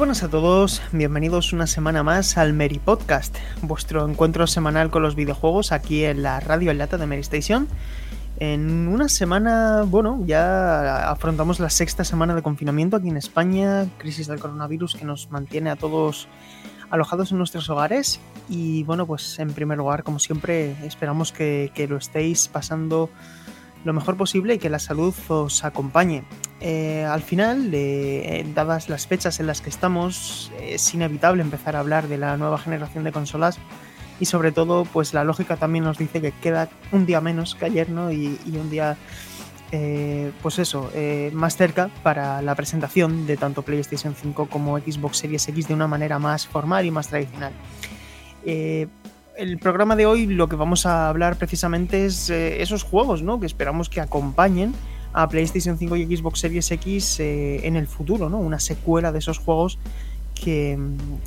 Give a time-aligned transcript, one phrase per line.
[0.00, 5.14] Buenas a todos, bienvenidos una semana más al Mary Podcast, vuestro encuentro semanal con los
[5.14, 7.68] videojuegos aquí en la radio en lata de Mary Station.
[8.38, 14.26] En una semana, bueno, ya afrontamos la sexta semana de confinamiento aquí en España, crisis
[14.26, 16.28] del coronavirus que nos mantiene a todos
[16.88, 21.86] alojados en nuestros hogares y bueno, pues en primer lugar, como siempre, esperamos que, que
[21.86, 23.10] lo estéis pasando
[23.84, 26.24] lo mejor posible y que la salud os acompañe.
[26.60, 31.80] Eh, al final, eh, dadas las fechas en las que estamos, es inevitable empezar a
[31.80, 33.58] hablar de la nueva generación de consolas
[34.20, 37.64] y sobre todo, pues la lógica también nos dice que queda un día menos que
[37.64, 38.12] ayer, ¿no?
[38.12, 38.98] Y, un día,
[39.72, 45.16] eh, pues eso, eh, más cerca para la presentación de tanto PlayStation 5 como Xbox
[45.16, 47.52] Series X de una manera más formal y más tradicional.
[49.36, 53.40] El programa de hoy lo que vamos a hablar precisamente es eh, esos juegos, ¿no?
[53.40, 54.74] Que esperamos que acompañen
[55.12, 58.38] a PlayStation 5 y Xbox Series X eh, en el futuro, ¿no?
[58.38, 59.78] Una secuela de esos juegos
[60.34, 60.78] que,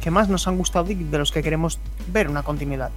[0.01, 1.79] que, más nos han gustado y de los que queremos
[2.11, 2.91] ver una continuidad.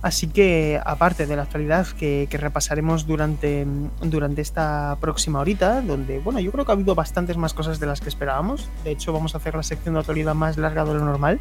[0.00, 3.66] Así que, aparte de la actualidad que, que repasaremos durante,
[4.00, 7.86] durante esta próxima horita, donde, bueno, yo creo que ha habido bastantes más cosas de
[7.86, 8.68] las que esperábamos.
[8.84, 11.40] De hecho, vamos a hacer la sección de actualidad más larga de lo normal.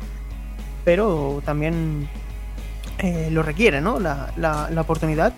[0.84, 2.08] Pero también
[3.00, 4.00] eh, lo requiere, ¿no?
[4.00, 5.34] La, la, oportunidad.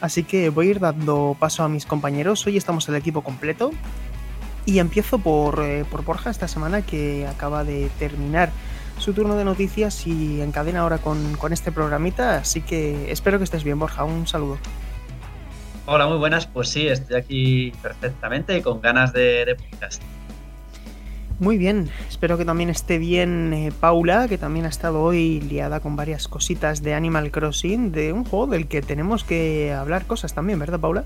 [0.00, 2.46] Así que voy a ir dando paso a mis compañeros.
[2.46, 3.70] Hoy estamos el equipo completo.
[4.66, 8.50] Y empiezo por, eh, por Borja esta semana que acaba de terminar
[8.98, 12.38] su turno de noticias y encadena ahora con, con, este programita.
[12.38, 14.04] Así que espero que estés bien, Borja.
[14.04, 14.58] Un saludo.
[15.86, 16.46] Hola, muy buenas.
[16.46, 20.02] Pues sí, estoy aquí perfectamente y con ganas de, de podcast.
[21.40, 25.80] Muy bien, espero que también esté bien eh, Paula, que también ha estado hoy liada
[25.80, 30.32] con varias cositas de Animal Crossing, de un juego del que tenemos que hablar cosas
[30.32, 31.04] también, ¿verdad Paula?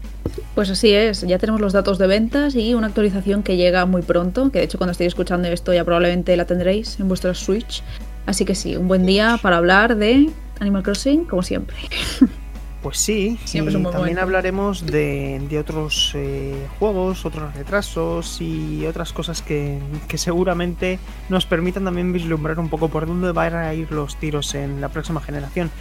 [0.55, 4.03] Pues así es, ya tenemos los datos de ventas y una actualización que llega muy
[4.03, 7.83] pronto, que de hecho cuando estéis escuchando esto ya probablemente la tendréis en vuestro Switch.
[8.27, 10.29] Así que sí, un buen día para hablar de
[10.61, 11.77] Animal Crossing, como siempre.
[12.83, 14.21] Pues sí, Siempre y también momento.
[14.21, 21.45] hablaremos de, de otros eh, juegos, otros retrasos y otras cosas que, que, seguramente nos
[21.45, 25.21] permitan también vislumbrar un poco por dónde van a ir los tiros en la próxima
[25.21, 25.73] generación.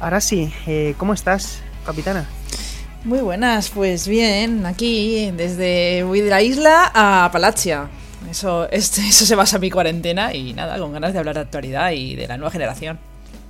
[0.00, 2.26] Ahora sí, eh, ¿cómo estás, capitana?
[3.04, 7.88] Muy buenas, pues bien, aquí desde voy de la isla a Palacia.
[8.30, 11.42] Eso, este, eso se basa en mi cuarentena y nada, con ganas de hablar de
[11.42, 12.98] actualidad y de la nueva generación.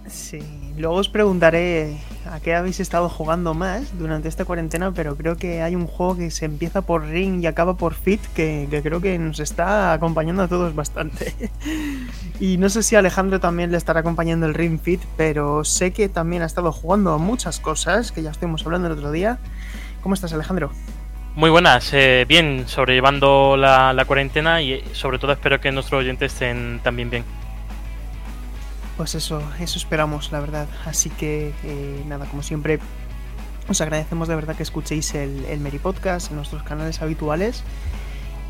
[0.08, 0.40] Sí,
[0.76, 1.98] luego os preguntaré
[2.30, 6.16] a qué habéis estado jugando más durante esta cuarentena, pero creo que hay un juego
[6.16, 10.42] que se empieza por Ring y acaba por Fit que, creo que nos está acompañando
[10.42, 11.34] a todos bastante.
[12.40, 16.08] y no sé si Alejandro también le estará acompañando el Ring Fit, pero sé que
[16.08, 19.38] también ha estado jugando a muchas cosas que ya estuvimos hablando el otro día.
[20.02, 20.70] ¿Cómo estás, Alejandro?
[21.34, 26.80] Muy buenas, eh, bien, sobrellevando la cuarentena y sobre todo espero que nuestros oyentes estén
[26.82, 27.41] también bien.
[28.96, 30.68] Pues eso, eso esperamos, la verdad.
[30.84, 32.78] Así que, eh, nada, como siempre,
[33.68, 37.64] os agradecemos de verdad que escuchéis el, el Meri Podcast en nuestros canales habituales.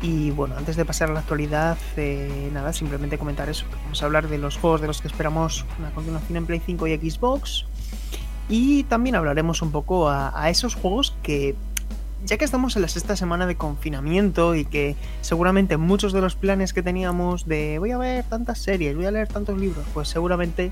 [0.01, 3.65] Y bueno, antes de pasar a la actualidad, eh, nada, simplemente comentar eso.
[3.83, 6.87] Vamos a hablar de los juegos de los que esperamos una continuación en Play 5
[6.87, 7.65] y Xbox.
[8.49, 11.55] Y también hablaremos un poco a, a esos juegos que
[12.25, 16.35] ya que estamos en la sexta semana de confinamiento y que seguramente muchos de los
[16.35, 20.07] planes que teníamos de voy a ver tantas series, voy a leer tantos libros, pues
[20.07, 20.71] seguramente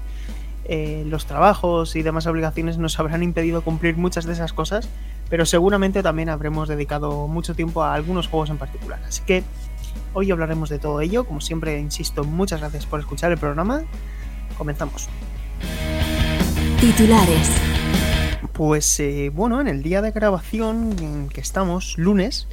[0.66, 4.88] eh, los trabajos y demás obligaciones nos habrán impedido cumplir muchas de esas cosas,
[5.30, 9.00] pero seguramente también habremos dedicado mucho tiempo a algunos juegos en particular.
[9.08, 9.44] Así que
[10.14, 11.26] hoy hablaremos de todo ello.
[11.26, 13.84] Como siempre, insisto, muchas gracias por escuchar el programa.
[14.58, 15.10] Comenzamos.
[16.80, 17.81] Titulares.
[18.54, 22.48] Pues eh, bueno, en el día de grabación en que estamos, lunes,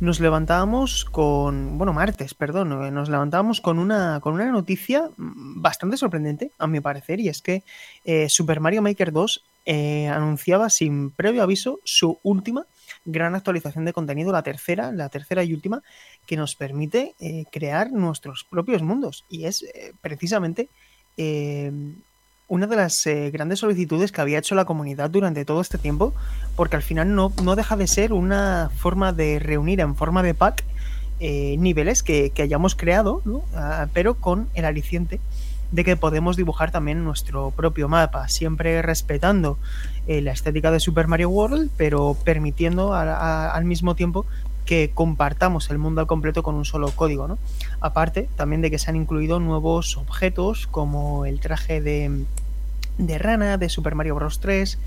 [0.00, 5.96] nos levantábamos con, bueno, martes, perdón, eh, nos levantábamos con una, con una noticia bastante
[5.96, 7.64] sorprendente, a mi parecer, y es que
[8.04, 12.66] eh, Super Mario Maker 2 eh, anunciaba sin previo aviso su última
[13.04, 15.82] gran actualización de contenido, la tercera, la tercera y última,
[16.26, 17.14] que nos permite
[17.50, 19.64] crear nuestros propios mundos, y es
[20.00, 20.68] precisamente
[22.48, 26.14] una de las eh, grandes solicitudes que había hecho la comunidad durante todo este tiempo,
[26.56, 30.34] porque al final no, no, deja de ser una forma de reunir en forma de
[30.34, 30.64] pack
[31.20, 33.38] eh, niveles que, que, hayamos creado, ¿no?
[33.38, 35.20] uh, pero con el aliciente
[35.72, 39.58] de que podemos dibujar también nuestro propio mapa, siempre respetando
[40.06, 44.24] eh, la estética de Super Mario World, pero permitiendo al mismo tiempo
[44.68, 47.38] que compartamos el mundo al completo con un solo código, ¿no?
[47.80, 52.26] Aparte, también de que se han incluido nuevos objetos como el traje de,
[52.98, 54.40] de rana de Super Mario Bros.
[54.40, 54.78] 3,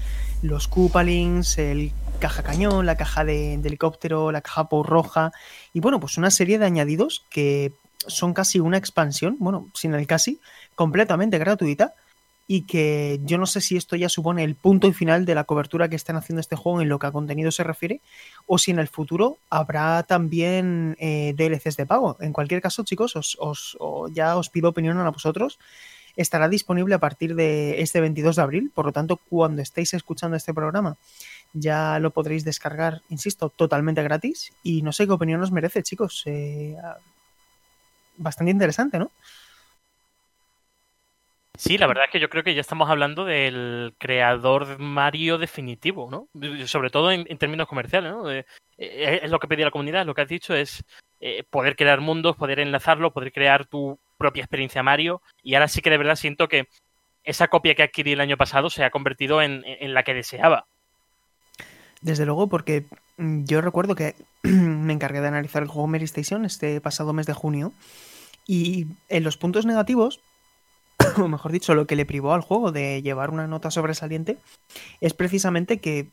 [0.43, 5.31] los Koopalings, el caja cañón, la caja de, de helicóptero, la caja por roja
[5.73, 7.73] y bueno, pues una serie de añadidos que
[8.05, 10.39] son casi una expansión, bueno, sin el casi,
[10.75, 11.95] completamente gratuita
[12.53, 15.45] y que yo no sé si esto ya supone el punto y final de la
[15.45, 18.01] cobertura que están haciendo este juego en lo que a contenido se refiere
[18.45, 22.17] o si en el futuro habrá también eh, DLCs de pago.
[22.19, 23.77] En cualquier caso, chicos, os,
[24.11, 25.59] ya os pido opinión a vosotros.
[26.17, 30.35] Estará disponible a partir de este 22 de abril, por lo tanto, cuando estéis escuchando
[30.35, 30.97] este programa,
[31.53, 34.51] ya lo podréis descargar, insisto, totalmente gratis.
[34.61, 36.23] Y no sé qué opinión os merece, chicos.
[36.25, 36.75] Eh,
[38.17, 39.09] bastante interesante, ¿no?
[41.61, 46.09] Sí, la verdad es que yo creo que ya estamos hablando del creador Mario definitivo,
[46.09, 46.27] ¿no?
[46.65, 48.31] Sobre todo en, términos comerciales, ¿no?
[48.31, 48.45] Eh,
[48.79, 50.83] es lo que pedía la comunidad, lo que has dicho es
[51.19, 55.21] eh, poder crear mundos, poder enlazarlo, poder crear tu propia experiencia Mario.
[55.43, 56.67] Y ahora sí que de verdad siento que
[57.23, 60.65] esa copia que adquirí el año pasado se ha convertido en, en la que deseaba.
[62.01, 62.85] Desde luego, porque
[63.19, 67.33] yo recuerdo que me encargué de analizar el juego Mary Station este pasado mes de
[67.33, 67.71] junio.
[68.47, 70.21] Y en los puntos negativos,
[71.17, 74.37] o mejor dicho, lo que le privó al juego de llevar una nota sobresaliente
[74.99, 76.09] es precisamente que,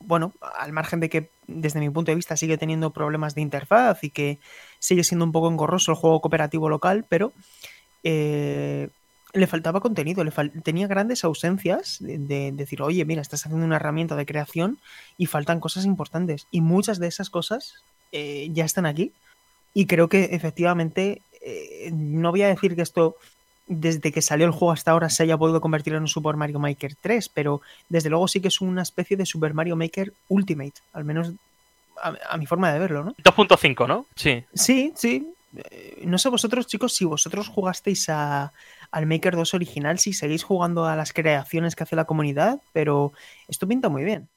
[0.00, 4.02] bueno, al margen de que desde mi punto de vista sigue teniendo problemas de interfaz
[4.04, 4.38] y que
[4.78, 7.32] sigue siendo un poco engorroso el juego cooperativo local, pero
[8.02, 8.88] eh,
[9.32, 13.76] le faltaba contenido, le tenía grandes ausencias de, de, decir, oye, mira, estás haciendo una
[13.76, 14.78] herramienta de creación
[15.18, 16.46] y faltan cosas importantes.
[16.50, 19.12] Y muchas de esas cosas eh, ya están aquí.
[19.74, 23.16] Y creo que efectivamente, eh, no voy a decir que esto
[23.66, 26.58] desde que salió el juego hasta ahora se haya podido convertir en un Super Mario
[26.58, 30.74] Maker 3, pero desde luego sí que es una especie de Super Mario Maker Ultimate,
[30.92, 31.32] al menos
[32.00, 33.14] a, a mi forma de verlo, ¿no?
[33.16, 34.06] 2.5, ¿no?
[34.14, 34.44] Sí.
[34.54, 35.32] Sí, sí.
[35.70, 38.52] Eh, no sé vosotros, chicos, si vosotros jugasteis a,
[38.90, 43.12] al Maker 2 original, si seguís jugando a las creaciones que hace la comunidad, pero
[43.48, 44.28] esto pinta muy bien.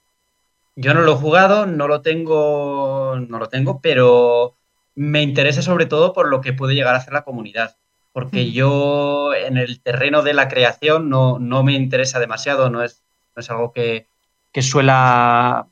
[0.76, 4.56] Yo no lo he jugado, no lo tengo, no lo tengo, pero
[4.96, 7.76] me interesa sobre todo por lo que puede llegar a hacer la comunidad
[8.20, 8.52] porque mm.
[8.52, 13.02] yo en el terreno de la creación no, no me interesa demasiado, no es,
[13.34, 14.08] no es algo que,
[14.52, 15.68] que, suela,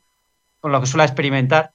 [0.62, 1.74] con lo que suela experimentar,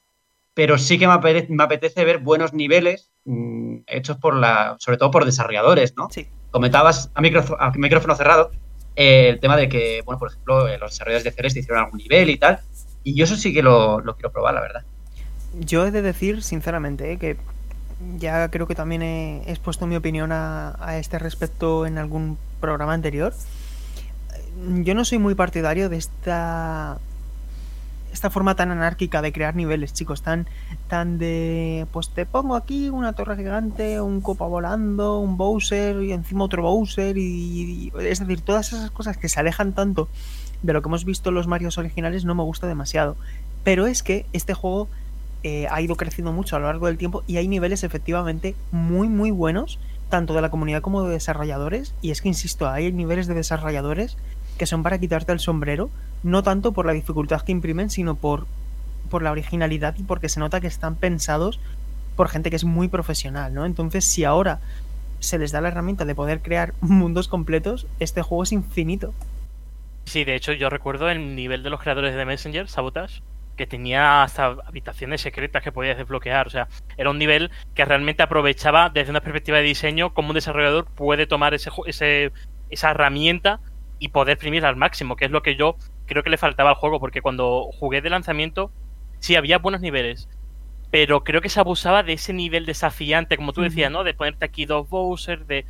[0.55, 4.97] pero sí que me apetece, me apetece ver buenos niveles mmm, hechos por la, sobre
[4.97, 6.09] todo por desarrolladores, ¿no?
[6.11, 6.27] Sí.
[6.51, 8.51] Comentabas a micrófono, a micrófono cerrado
[8.97, 11.99] eh, el tema de que, bueno, por ejemplo, eh, los desarrolladores de Celeste hicieron algún
[11.99, 12.61] nivel y tal,
[13.05, 14.85] y yo eso sí que lo, lo quiero probar, la verdad.
[15.61, 17.37] Yo he de decir, sinceramente, eh, que
[18.19, 22.95] ya creo que también he expuesto mi opinión a, a, este respecto en algún programa
[22.95, 23.35] anterior.
[24.83, 26.99] Yo no soy muy partidario de esta
[28.13, 30.47] esta forma tan anárquica de crear niveles, chicos, tan
[30.89, 36.13] tan de pues te pongo aquí una torre gigante, un copa volando, un Bowser y
[36.13, 40.09] encima otro Bowser y, y es decir, todas esas cosas que se alejan tanto
[40.63, 43.17] de lo que hemos visto en los Marios originales no me gusta demasiado.
[43.65, 44.89] Pero es que este juego
[45.43, 49.09] eh, ha ido creciendo mucho a lo largo del tiempo y hay niveles efectivamente muy
[49.09, 53.27] muy buenos, tanto de la comunidad como de desarrolladores, y es que, insisto, hay niveles
[53.27, 54.17] de desarrolladores
[54.59, 55.91] que son para quitarte el sombrero,
[56.23, 58.47] no tanto por la dificultad que imprimen, sino por,
[59.11, 61.59] por la originalidad y porque se nota que están pensados
[62.17, 63.65] por gente que es muy profesional, ¿no?
[63.65, 64.61] Entonces, si ahora
[65.19, 69.15] se les da la herramienta de poder crear mundos completos, este juego es infinito.
[70.05, 73.23] Sí, de hecho, yo recuerdo el nivel de los creadores de Messenger, Sabotage,
[73.57, 76.47] que tenía hasta habitaciones secretas que podías desbloquear.
[76.47, 80.35] O sea, era un nivel que realmente aprovechaba desde una perspectiva de diseño cómo un
[80.35, 82.33] desarrollador puede tomar ese, ese,
[82.71, 83.61] esa herramienta
[83.99, 86.77] y poder exprimirla al máximo, que es lo que yo creo que le faltaba al
[86.77, 88.71] juego, porque cuando jugué de lanzamiento,
[89.21, 90.29] sí había buenos niveles,
[90.91, 94.05] pero creo que se abusaba de ese nivel desafiante, como tú decías, ¿no?
[94.05, 95.65] De ponerte aquí dos Bowser, de...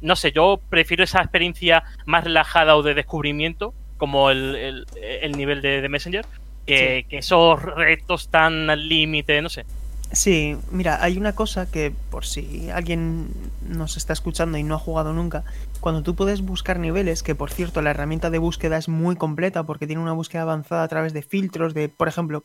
[0.00, 5.32] No sé, yo prefiero esa experiencia más relajada o de descubrimiento, como el, el, el
[5.32, 6.26] nivel de, de Messenger,
[6.66, 7.08] que, sí.
[7.08, 9.64] que esos retos tan al límite, no sé.
[10.12, 13.28] Sí, mira, hay una cosa que por si alguien
[13.66, 15.44] nos está escuchando y no ha jugado nunca,
[15.80, 19.64] cuando tú puedes buscar niveles, que por cierto la herramienta de búsqueda es muy completa
[19.64, 22.44] porque tiene una búsqueda avanzada a través de filtros, de, por ejemplo,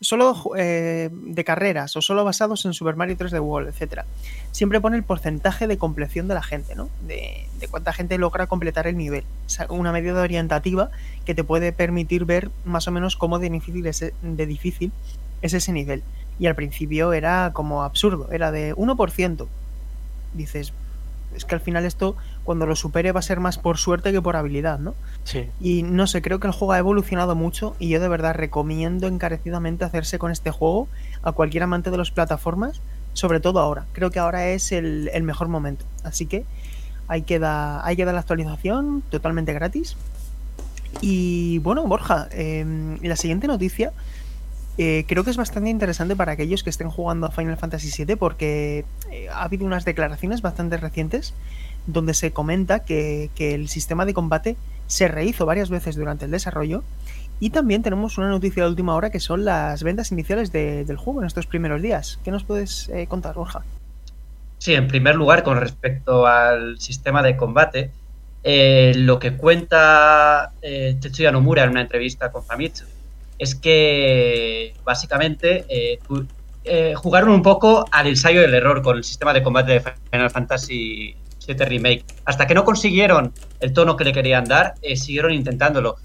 [0.00, 4.02] solo eh, de carreras o solo basados en Super Mario 3D World, etc.
[4.52, 6.90] Siempre pone el porcentaje de compleción de la gente, ¿no?
[7.06, 9.24] De, de cuánta gente logra completar el nivel.
[9.68, 10.90] Una medida orientativa
[11.24, 14.92] que te puede permitir ver más o menos cómo de difícil es, de difícil
[15.42, 16.02] es ese nivel.
[16.38, 19.46] Y al principio era como absurdo, era de 1%.
[20.34, 20.72] Dices,
[21.36, 24.22] es que al final esto, cuando lo supere, va a ser más por suerte que
[24.22, 24.94] por habilidad, ¿no?
[25.24, 25.48] Sí.
[25.60, 29.06] Y no sé, creo que el juego ha evolucionado mucho y yo de verdad recomiendo
[29.06, 30.88] encarecidamente hacerse con este juego
[31.22, 32.80] a cualquier amante de las plataformas,
[33.12, 33.86] sobre todo ahora.
[33.92, 35.84] Creo que ahora es el, el mejor momento.
[36.02, 36.44] Así que
[37.08, 39.96] ahí queda, ahí queda la actualización totalmente gratis.
[41.00, 43.92] Y bueno, Borja, eh, la siguiente noticia
[44.78, 48.16] eh, creo que es bastante interesante para aquellos que estén jugando a Final Fantasy VII
[48.16, 51.32] porque eh, ha habido unas declaraciones bastante recientes
[51.86, 54.56] donde se comenta que, que, el sistema de combate
[54.86, 56.82] se rehizo varias veces durante el desarrollo
[57.40, 60.96] y también tenemos una noticia de última hora que son las ventas iniciales de, del
[60.96, 62.18] juego en estos primeros días.
[62.24, 63.62] ¿Qué nos puedes eh, contar, Borja?
[64.58, 67.90] Sí, en primer lugar, con respecto al sistema de combate,
[68.42, 72.84] lo que cuenta eh, Tetsuya Nomura en una entrevista con Famitsu
[73.38, 75.98] es que básicamente eh,
[76.64, 80.30] eh, jugaron un poco al ensayo del error con el sistema de combate de Final
[80.30, 81.16] Fantasy
[81.46, 82.04] VII Remake.
[82.24, 85.96] Hasta que no consiguieron el tono que le querían dar, eh, siguieron intentándolo.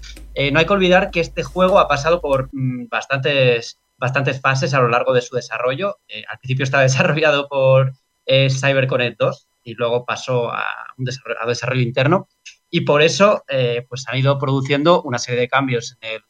[0.52, 4.80] No hay que olvidar que este juego ha pasado por mmm, bastantes, bastantes fases a
[4.80, 5.98] lo largo de su desarrollo.
[6.28, 7.92] Al principio estaba desarrollado por
[8.26, 10.64] CyberConnect 2 y luego pasó a
[10.96, 12.28] un desarrollo, interno.
[12.70, 13.42] Y por eso
[13.88, 16.22] pues han ido produciendo una serie de cambios en el,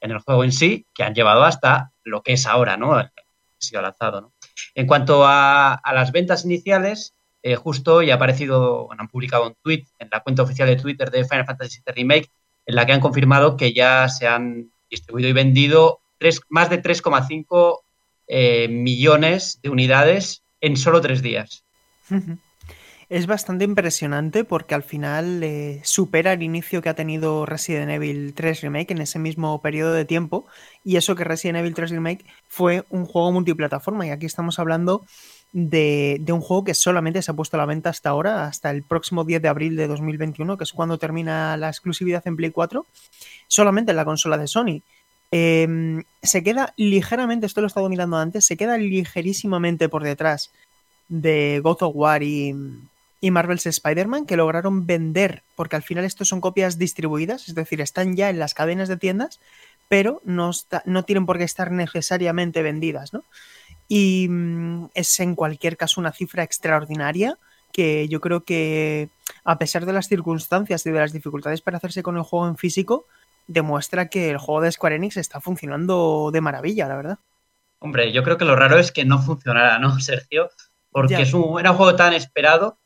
[0.00, 2.94] en el juego en sí que han llevado hasta lo que es ahora, ¿no?
[2.94, 3.10] Ha
[3.58, 4.32] sido lanzado.
[4.74, 9.84] En cuanto a, las ventas iniciales, eh, justo hoy ha aparecido, han publicado un tweet
[9.98, 12.30] en la cuenta oficial de Twitter de Final Fantasy VII Remake
[12.66, 16.82] en la que han confirmado que ya se han distribuido y vendido tres, más de
[16.82, 17.80] 3,5
[18.26, 21.64] eh, millones de unidades en solo tres días.
[23.10, 28.34] Es bastante impresionante porque al final eh, supera el inicio que ha tenido Resident Evil
[28.34, 30.46] 3 Remake en ese mismo periodo de tiempo.
[30.84, 34.06] Y eso que Resident Evil 3 Remake fue un juego multiplataforma.
[34.06, 35.06] Y aquí estamos hablando
[35.52, 38.70] de, de, un juego que solamente se ha puesto a la venta hasta ahora, hasta
[38.70, 42.50] el próximo 10 de abril de 2021, que es cuando termina la exclusividad en Play
[42.50, 42.84] 4,
[43.46, 44.82] solamente en la consola de Sony.
[45.32, 50.52] Eh, se queda ligeramente, esto lo he estado mirando antes, se queda ligerísimamente por detrás
[51.08, 52.54] de God of War y,
[53.20, 57.80] y Marvel's Spider-Man que lograron vender, porque al final estos son copias distribuidas, es decir,
[57.80, 59.40] están ya en las cadenas de tiendas,
[59.88, 63.24] pero no, está, no tienen por qué estar necesariamente vendidas, ¿no?
[63.88, 67.38] Y mm, es en cualquier caso una cifra extraordinaria
[67.72, 69.08] que yo creo que
[69.44, 72.56] a pesar de las circunstancias y de las dificultades para hacerse con el juego en
[72.56, 73.06] físico,
[73.46, 77.18] demuestra que el juego de Square Enix está funcionando de maravilla, la verdad.
[77.80, 80.50] Hombre, yo creo que lo raro es que no funcionara, ¿no, Sergio?
[80.90, 82.78] Porque es un, era un juego tan esperado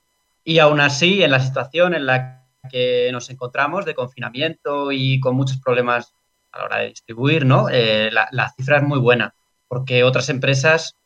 [0.45, 5.37] y aún así, en la situación en la que nos encontramos de confinamiento y con
[5.37, 6.15] muchos problemas
[6.53, 7.69] a la hora de distribuir, ¿no?
[7.71, 9.35] Eh, la, cifra es muy buena,
[9.69, 10.97] porque otras empresas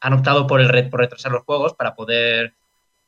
[0.00, 2.54] han optado por, el por retrasar los juegos para poder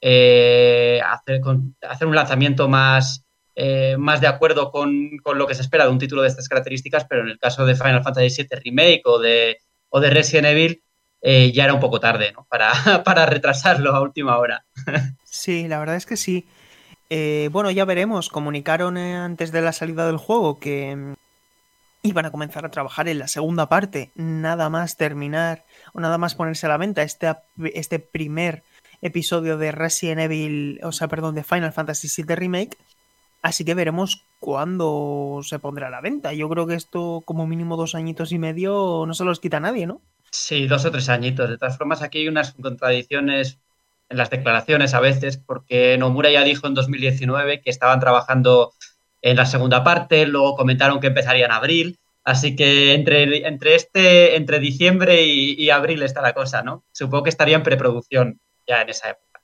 [0.01, 3.25] eh, hacer, con, hacer, un lanzamiento más,
[3.55, 6.49] eh, más de acuerdo con, con, lo que se espera de un título de estas
[6.49, 9.59] características, pero en el caso de Final Fantasy VII Remake o de,
[9.91, 10.83] o de Resident Evil,
[11.21, 12.47] eh, ya era un poco tarde, ¿no?
[12.49, 12.73] Para,
[13.05, 14.65] para retrasarlo a última hora.
[15.25, 16.47] sí, la verdad es que sí.
[17.11, 18.29] Eh, bueno, ya veremos.
[18.29, 21.15] Comunicaron eh, antes de la salida del juego que mm,
[22.03, 26.35] iban a comenzar a trabajar en la segunda parte, nada más terminar o nada más
[26.35, 27.35] ponerse a la venta este,
[27.75, 28.63] este primer
[29.01, 32.77] episodio de Resident Evil, o sea, perdón, de Final Fantasy VII Remake.
[33.41, 36.33] Así que veremos cuándo se pondrá a la venta.
[36.33, 39.87] Yo creo que esto, como mínimo dos añitos y medio, no se los quita nadie,
[39.87, 40.01] ¿no?
[40.31, 41.49] Sí, dos o tres añitos.
[41.49, 43.59] De todas formas, aquí hay unas contradicciones
[44.09, 48.73] en las declaraciones a veces, porque Nomura ya dijo en 2019 que estaban trabajando
[49.23, 54.37] en la segunda parte, luego comentaron que empezaría en abril, así que entre, entre, este,
[54.37, 56.85] entre diciembre y, abril está la cosa, ¿no?
[56.93, 59.41] Supongo que estaría en preproducción ya en esa época.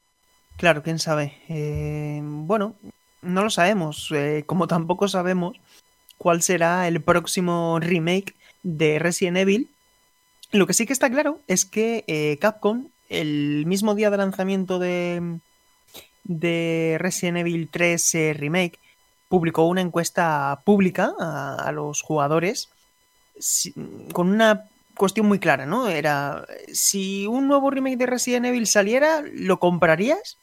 [0.57, 1.37] Claro, quién sabe.
[1.49, 2.77] Eh, bueno,
[3.23, 5.57] no lo sabemos, eh, como tampoco sabemos
[6.19, 9.74] cuál será el próximo remake de Resident Evil.
[10.55, 14.79] Lo que sí que está claro es que eh, Capcom, el mismo día de lanzamiento
[14.79, 15.41] de,
[16.23, 18.79] de Resident Evil 3 eh, Remake,
[19.29, 22.71] publicó una encuesta pública a, los jugadores
[24.13, 25.89] con una cuestión muy clara, ¿no?
[25.89, 30.39] Era, si un nuevo remake de Resident Evil saliera, ¿lo comprarías?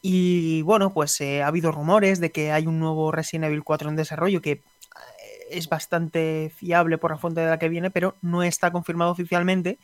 [0.00, 3.88] Y bueno, pues eh, ha habido rumores de que hay un nuevo Resident Evil 4
[3.88, 4.62] en desarrollo que
[5.54, 9.78] es bastante fiable por la fuente de la que viene, pero no está confirmado oficialmente.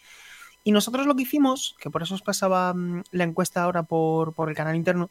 [0.64, 4.34] Y nosotros lo que hicimos, que por eso os pasaba mm, la encuesta ahora por,
[4.34, 5.10] por el canal interno,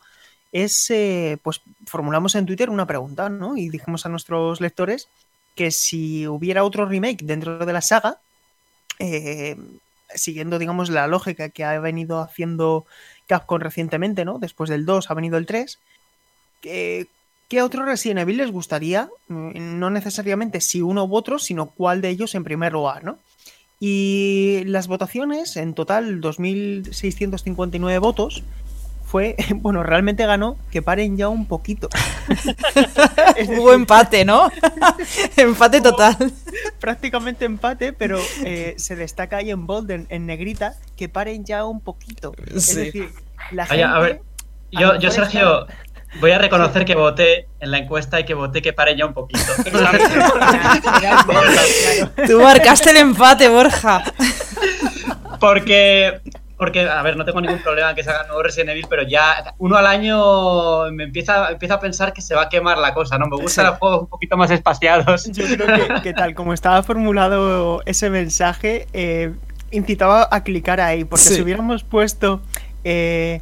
[0.51, 3.58] es, eh, pues formulamos en Twitter una pregunta, ¿no?
[3.58, 5.10] Y dijimos a nuestros lectores
[5.56, 8.20] que si hubiera otro remake dentro de la saga,
[9.00, 9.58] eh,
[10.13, 12.86] siguiendo, digamos, la lógica que ha venido haciendo
[13.28, 14.39] Capcom recientemente, ¿no?
[14.39, 15.80] Después del 2 ha venido el 3.
[16.62, 17.08] ¿Qué,
[17.50, 19.10] qué otro Resident Evil les gustaría?
[19.27, 23.18] Mm, no necesariamente si uno u otro, sino cuál de ellos en primer lugar, ¿no?
[23.79, 28.44] Y las votaciones, en total 2.659 votos,
[29.06, 31.89] fue, bueno, realmente ganó que paren ya un poquito.
[33.48, 34.51] Hubo empate, ¿no?
[35.38, 36.15] empate total.
[36.79, 41.82] Prácticamente empate, pero eh, se destaca ahí en bold, en, negrita, que paren ya un
[41.82, 42.34] poquito.
[42.53, 43.10] Es decir,
[43.51, 43.84] la gente...
[43.84, 44.22] a ver,
[44.72, 45.65] yo, yo Sergio,
[46.20, 49.13] voy a reconocer que voté en la encuesta y que voté que paren ya un
[49.13, 49.39] poquito.
[52.28, 54.04] Tú marcaste el empate, Borja.
[55.39, 56.22] Porque
[56.60, 59.04] porque, a ver, no tengo ningún problema en que se haga nuevo Resident Evil, pero
[59.04, 62.94] ya uno al año me empieza, empieza a pensar que se va a quemar la
[62.94, 63.28] cosa, ¿no?
[63.28, 65.32] Me gustan los juegos un poquito más espaciados.
[65.32, 69.32] Yo creo que, tal como estaba formulado ese mensaje, eh,
[69.72, 72.42] incitaba a clicar ahí, porque si hubiéramos puesto...
[72.84, 73.42] Eh,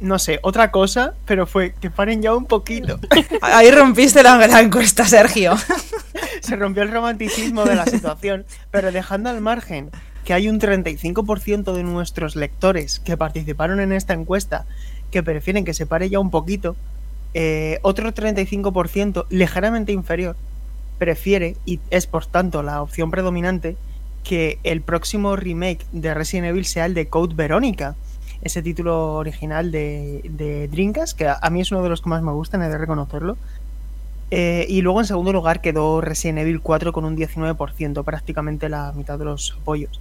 [0.00, 2.98] no sé, otra cosa, pero fue que paren ya un poquito.
[3.42, 5.54] Ahí rompiste la, la encuesta, Sergio.
[6.40, 9.90] Se rompió el romanticismo de la situación, pero dejando al margen
[10.24, 14.66] que hay un 35% de nuestros lectores que participaron en esta encuesta
[15.10, 16.76] que prefieren que se pare ya un poquito,
[17.34, 20.36] eh, otro 35% ligeramente inferior
[20.98, 23.76] prefiere, y es por tanto la opción predominante,
[24.22, 27.96] que el próximo remake de Resident Evil sea el de Code Verónica,
[28.42, 32.22] ese título original de, de Drinkas, que a, mí es uno de los que más
[32.22, 33.36] me gustan, he de reconocerlo.
[34.30, 38.92] Eh, y luego en segundo lugar quedó Resident Evil 4 con un 19%, prácticamente la
[38.92, 40.00] mitad de los apoyos.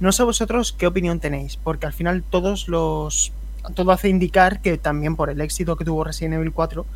[0.00, 3.32] No sé vosotros qué opinión tenéis, porque al final todos los.
[3.74, 6.86] Todo hace indicar que también por el éxito que tuvo Resident Evil 4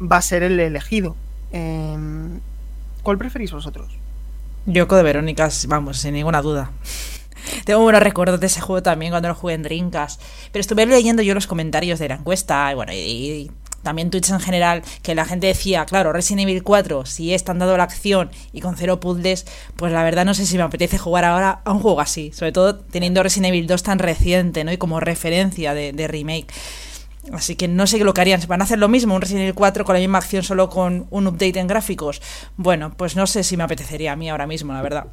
[0.00, 1.16] va a ser el elegido.
[1.50, 2.40] Em,
[3.02, 3.88] ¿Cuál preferís vosotros?
[4.66, 6.70] Yo de Verónica, vamos, sin ninguna duda.
[7.64, 10.18] Tengo buenos recuerdos de ese juego también cuando lo jugué en Drinkas.
[10.52, 13.50] Pero estuve leyendo yo los comentarios de la encuesta y bueno, y
[13.82, 17.58] también Twitch en general, que la gente decía, claro, Resident Evil 4, si es tan
[17.58, 20.98] dado la acción y con cero puzzles, pues la verdad no sé si me apetece
[20.98, 24.72] jugar ahora a un juego así, sobre todo teniendo Resident Evil 2 tan reciente, ¿no?
[24.72, 26.52] Y como referencia de, remake.
[27.32, 28.40] Así que no sé qué lo que harían.
[28.48, 29.14] ¿Van a hacer lo mismo?
[29.14, 32.22] ¿Un Resident Evil 4 con la misma acción solo con un update en gráficos?
[32.56, 35.06] Bueno, pues no sé si me apetecería a mí ahora mismo, la verdad.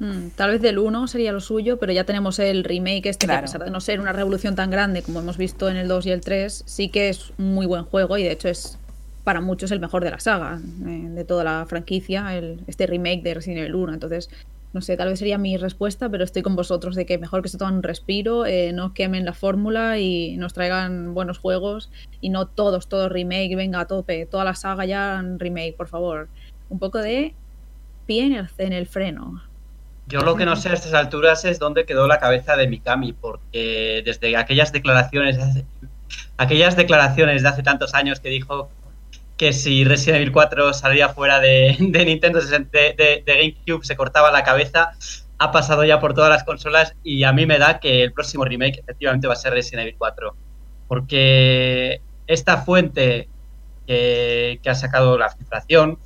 [0.00, 3.32] Mm, tal vez del 1 sería lo suyo, pero ya tenemos el remake este que
[3.32, 6.06] a pesar de no ser una revolución tan grande como hemos visto en el 2
[6.06, 8.78] y el 3, sí que es un muy buen juego y de hecho es
[9.24, 13.22] para muchos el mejor de la saga, eh, de toda la franquicia, el, este remake
[13.22, 13.92] de Resident Evil 1.
[13.92, 14.30] Entonces,
[14.72, 17.50] no sé, tal vez sería mi respuesta, pero estoy con vosotros de que mejor que
[17.50, 21.90] se tomen un respiro, eh, no quemen la fórmula y nos traigan buenos juegos
[22.22, 26.28] y no todos, todos remake, venga a tope, toda la saga ya remake, por favor.
[26.70, 27.34] Un poco de
[28.06, 29.49] pie en el, en el freno.
[30.10, 33.12] Yo lo que no sé a estas alturas es dónde quedó la cabeza de Mikami,
[33.12, 35.38] porque desde aquellas declaraciones,
[36.36, 38.68] aquellas declaraciones de hace tantos años que dijo
[39.36, 44.90] que si Resident Evil 4 salía fuera de, Nintendo de, GameCube se cortaba la cabeza,
[45.38, 48.44] ha pasado ya por todas las consolas y a mí me da que el próximo
[48.44, 50.34] remake efectivamente va a ser Resident Evil 4,
[50.88, 53.28] porque esta fuente
[53.86, 56.00] que, ha sacado la filtración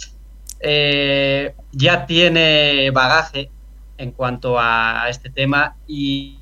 [0.60, 3.50] eh, ya tiene bagaje
[3.98, 6.40] en cuanto a este tema y,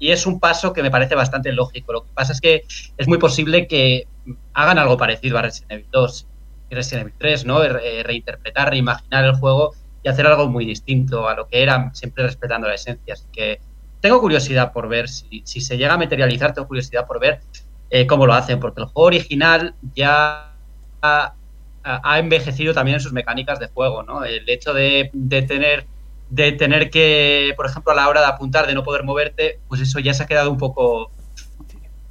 [0.00, 1.92] es un paso que me parece bastante lógico.
[1.92, 2.64] Lo que pasa es que
[2.96, 4.08] es muy posible que
[4.52, 6.26] hagan algo parecido a Resident Evil 2
[6.70, 7.60] y Resident Evil 3, ¿no?
[8.02, 12.66] reinterpretar, reimaginar el juego y hacer algo muy distinto a lo que era, siempre respetando
[12.66, 13.14] la esencia.
[13.14, 13.60] Así que
[14.00, 17.40] tengo curiosidad por ver si, se llega a materializar, tengo curiosidad por ver
[17.90, 20.56] eh, cómo lo hacen, porque el juego original ya
[21.02, 21.34] ha,
[22.18, 24.24] envejecido también en sus mecánicas de juego, ¿no?
[24.24, 25.86] El hecho de, de tener
[26.32, 29.82] de tener que, por ejemplo, a la hora de apuntar, de no poder moverte, pues
[29.82, 31.12] eso ya se ha quedado un poco,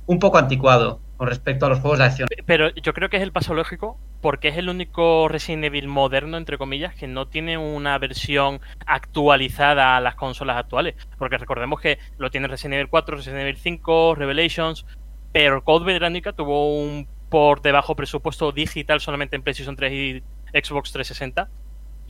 [0.05, 2.29] un poco anticuado con respecto a los juegos de acción.
[2.45, 6.37] Pero yo creo que es el paso lógico porque es el único Resident Evil moderno,
[6.37, 10.93] entre comillas, que no tiene una versión actualizada a las consolas actuales.
[11.17, 14.85] Porque recordemos que lo tiene Resident Evil 4, Resident Evil 5, Revelations,
[15.31, 20.91] pero Code Verónica tuvo un por debajo presupuesto digital solamente en PlayStation 3 y Xbox
[20.91, 21.49] 360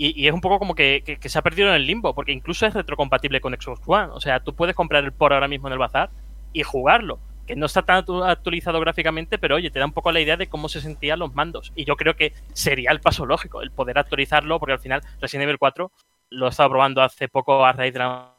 [0.09, 2.73] y, es un poco como que, se ha perdido en el limbo, porque incluso es
[2.73, 4.09] retrocompatible con Xbox One.
[4.13, 6.09] O sea, tú puedes comprar el por ahora mismo en el bazar
[6.53, 7.19] y jugarlo.
[7.45, 10.47] Que no está tan actualizado gráficamente, pero oye, te da un poco la idea de
[10.47, 11.71] cómo se sentían los mandos.
[11.75, 15.43] Y yo creo que sería el paso lógico, el poder actualizarlo, porque al final Resident
[15.43, 15.91] Evil 4
[16.31, 18.33] lo he estado probando hace poco a raíz de la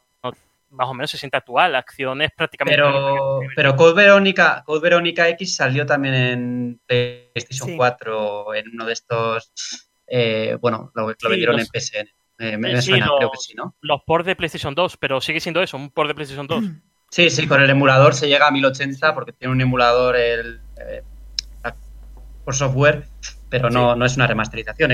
[0.69, 2.81] más o menos se siente actual, acciones prácticamente.
[2.81, 8.93] Pero, pero Code Verónica, Code Verónica X salió también en PlayStation 4 en uno de
[8.93, 9.53] estos
[10.07, 12.09] eh, bueno, lo, lo vendieron en PSN.
[12.39, 13.75] Eh, me, Eh, me sí, suena, los- creo que sí, ¿no?
[13.81, 16.63] Los ports de PlayStation 2, pero sigue siendo eso, un port de PlayStation 2.
[17.11, 21.03] Sí, sí, con el emulador se llega a 1080 porque tiene un emulador el, eh,
[22.43, 23.07] por software,
[23.49, 24.93] pero no, no es una remasterización.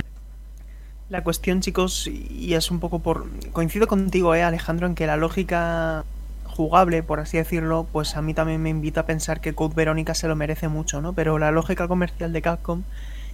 [1.09, 3.25] La cuestión, chicos, y es un poco por.
[3.51, 6.05] Coincido contigo, eh, Alejandro, en que la lógica
[6.43, 10.13] jugable, por así decirlo, pues a mí también me invita a pensar que Code Verónica
[10.13, 11.13] se lo merece mucho, ¿no?
[11.13, 12.83] Pero la lógica comercial de Capcom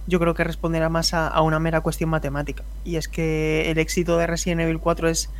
[0.06, 2.62] yo creo que responderá más a, a una mera cuestión matemática.
[2.84, 5.30] Y es que el éxito de Resident Evil 4 es,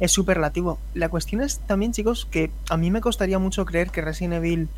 [0.00, 0.78] es superlativo.
[0.94, 4.68] La cuestión es también, chicos, que a mí me costaría mucho creer que Resident Evil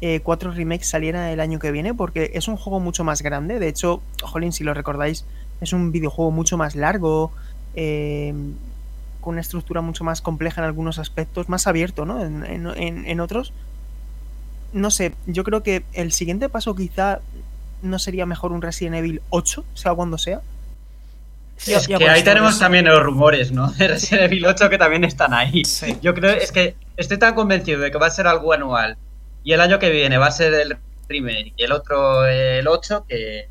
[0.00, 3.58] eh, 4 Remake saliera el año que viene, porque es un juego mucho más grande.
[3.58, 5.24] De hecho, jolín, si lo recordáis,
[5.60, 7.30] es un videojuego mucho más largo,
[7.74, 8.34] eh,
[9.20, 12.22] con una estructura mucho más compleja en algunos aspectos, más abierto, ¿no?
[12.24, 13.52] En- en- en otros.
[14.72, 17.20] No sé, yo creo que el siguiente paso quizá
[17.82, 20.40] no sería mejor un Resident Evil 8, sea cuando sea.
[21.66, 23.70] Yo- es yo que ahí tenemos también los rumores, ¿no?
[23.72, 25.64] De Resident Evil 8 que también están ahí.
[25.64, 25.96] Sí.
[26.02, 28.96] Yo creo, es que estoy tan convencido de que va a ser algo anual
[29.44, 30.76] y el año que viene va a ser el
[31.08, 33.46] remake y el otro el 8 que,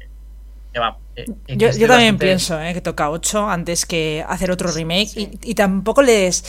[0.74, 1.00] que vamos.
[1.16, 5.12] que- que Yo, también bastante- pienso eh, que toca 8 antes que hacer otro remake
[5.16, 6.44] y, y tampoco les...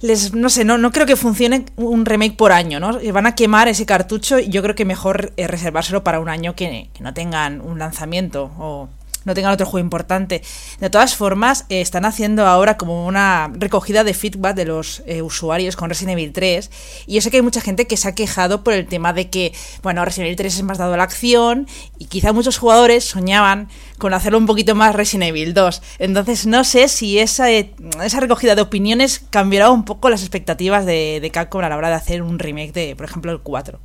[0.00, 2.98] Les, no sé, no, no creo que funcione un remake por año, ¿no?
[3.12, 6.54] Van a quemar ese cartucho y yo creo que mejor eh, reservárselo para un año
[6.54, 8.88] que, que no tengan un lanzamiento o
[9.24, 10.42] no tengan otro juego importante.
[10.78, 15.22] De todas formas, eh, están haciendo ahora como una recogida de feedback de los eh,
[15.22, 16.70] usuarios con Resident Evil 3
[17.06, 19.28] y yo sé que hay mucha gente que se ha quejado por el tema de
[19.28, 19.52] que,
[19.82, 21.66] bueno, Resident Evil 3 es más dado a la acción
[21.98, 25.82] y quizá muchos jugadores soñaban con hacerlo un poquito más Resident Evil 2.
[25.98, 30.86] Entonces no sé si esa, eh, esa recogida de opiniones cambiará un poco las expectativas
[30.86, 33.78] de, de Capcom a la hora de hacer un remake de, por ejemplo, el 4.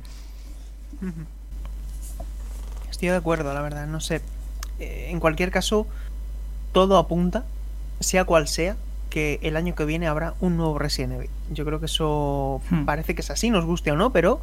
[2.90, 4.22] Estoy de acuerdo, la verdad, no sé.
[4.78, 5.86] Eh, en cualquier caso,
[6.72, 7.44] todo apunta,
[8.00, 8.76] sea cual sea,
[9.10, 11.30] que el año que viene habrá un nuevo Resident Evil.
[11.50, 12.84] Yo creo que eso Hmm.
[12.84, 14.40] parece que es así, nos guste o no, pero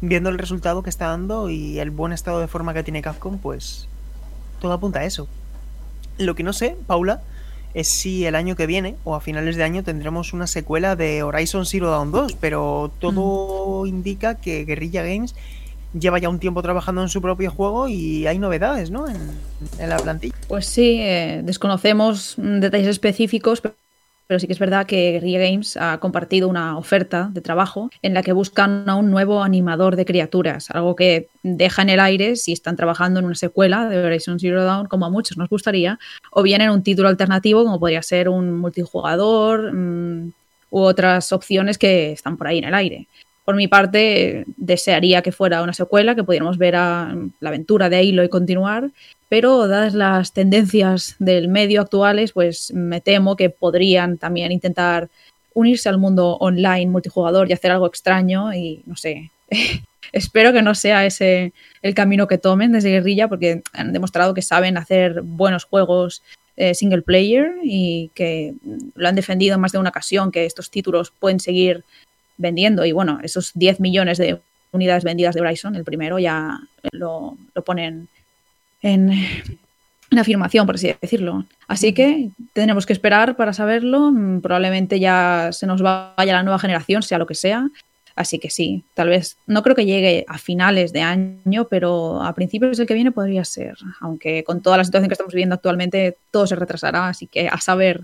[0.00, 3.38] viendo el resultado que está dando y el buen estado de forma que tiene Capcom,
[3.38, 3.88] pues
[4.60, 5.28] todo apunta a eso.
[6.18, 7.22] Lo que no sé, Paula,
[7.74, 11.22] es si el año que viene o a finales de año tendremos una secuela de
[11.22, 15.34] Horizon Zero Dawn 2, pero todo indica que Guerrilla Games
[15.98, 19.06] lleva ya un tiempo trabajando en su propio juego y hay novedades, ¿no?
[19.08, 20.34] En, la plantilla.
[20.48, 23.72] Pues sí, eh, desconocemos detalles específicos, pe-
[24.26, 28.14] pero sí que es verdad que Guerrilla Games ha compartido una oferta de trabajo en
[28.14, 32.36] la que buscan a un nuevo animador de criaturas, algo que deja en el aire
[32.36, 35.98] si están trabajando en una secuela de Horizon Zero Dawn, como a muchos nos gustaría,
[36.30, 40.32] o bien en un título alternativo, como podría ser un multijugador mm,
[40.70, 43.06] u otras opciones que están por ahí en el aire.
[43.44, 47.98] Por mi parte, desearía que fuera una secuela, que pudiéramos ver a la aventura de
[47.98, 48.90] Halo y continuar,
[49.28, 55.10] pero dadas las tendencias del medio actuales, pues me temo que podrían también intentar
[55.52, 59.30] unirse al mundo online multijugador y hacer algo extraño y no sé.
[60.12, 61.52] Espero que no sea ese
[61.82, 66.22] el camino que tomen desde Guerrilla porque han demostrado que saben hacer buenos juegos
[66.56, 68.54] eh, single player y que
[68.94, 71.84] lo han defendido en más de una ocasión que estos títulos pueden seguir
[72.36, 74.40] vendiendo y bueno, esos 10 millones de
[74.72, 76.60] unidades vendidas de Horizon, el primero ya
[76.92, 78.08] lo, lo ponen
[78.82, 79.12] en,
[80.10, 81.44] en afirmación, por así decirlo.
[81.66, 84.10] Así que tendremos que esperar para saberlo.
[84.12, 87.68] Mm, Probablemente ya se nos vaya la nueva generación, sea lo que sea.
[88.16, 92.32] Así que sí, tal vez no creo que llegue a finales de año, pero a
[92.32, 93.76] principios del que viene podría ser.
[94.00, 97.60] Aunque con toda la situación que estamos viviendo actualmente, todo se retrasará, así que a
[97.60, 98.02] saber,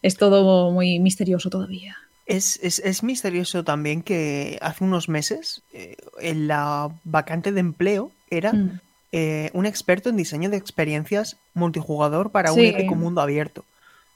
[0.00, 1.96] es todo muy misterioso todavía.
[2.28, 8.12] Es, es, es misterioso también que hace unos meses eh, en la vacante de empleo
[8.30, 8.80] era Mm.
[9.12, 13.64] eh, un experto en diseño de experiencias multijugador para un épico mundo abierto.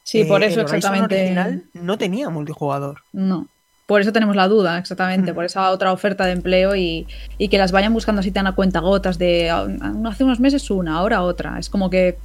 [0.04, 1.14] Sí, Eh, por eso el exactamente.
[1.16, 3.00] original no tenía multijugador.
[3.12, 3.48] No.
[3.86, 5.34] Por eso tenemos la duda, exactamente, Mm.
[5.34, 7.06] por esa otra oferta de empleo y,
[7.38, 9.66] y que las vayan buscando así tan a cuenta gotas de ah,
[10.06, 11.58] hace unos meses una, ahora otra.
[11.58, 12.18] Es como que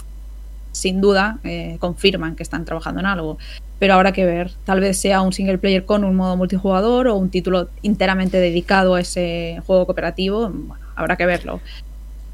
[0.78, 3.38] sin duda eh, confirman que están trabajando en algo.
[3.80, 7.16] Pero habrá que ver, tal vez sea un single player con un modo multijugador o
[7.16, 10.50] un título enteramente dedicado a ese juego cooperativo.
[10.50, 11.62] Bueno, habrá que verlo.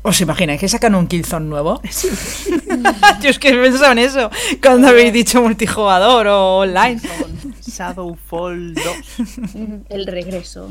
[0.04, 1.82] ¿Os imagináis que sacan un Killzone nuevo?
[3.22, 4.30] Yo es que pensaba en eso
[4.62, 7.00] cuando habéis dicho multijugador o online.
[7.66, 8.84] Shadowfall 2.
[9.90, 10.70] El regreso.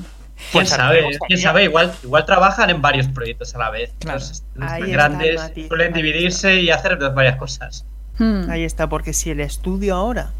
[0.51, 1.19] ¿Quién Pues sabe?
[1.27, 1.65] ¿Quién sabe?
[1.65, 3.93] Igual, igual trabajan en varios proyectos a la vez.
[3.99, 4.19] Claro.
[4.19, 4.43] Los
[4.89, 7.85] grandes matiz, suelen dividirse y hacer varias cosas.
[8.19, 8.51] Hmm.
[8.51, 10.31] Ahí está, porque si el estudio ahora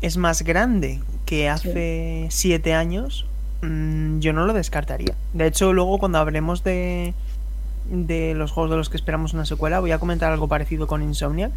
[0.00, 3.26] es más grande que hace siete años,
[3.62, 5.14] mm, yo no lo descartaría.
[5.32, 7.14] De hecho, luego cuando hablemos de,
[7.90, 11.02] de los juegos de los que esperamos una secuela, voy a comentar algo parecido con
[11.02, 11.52] Insomniac.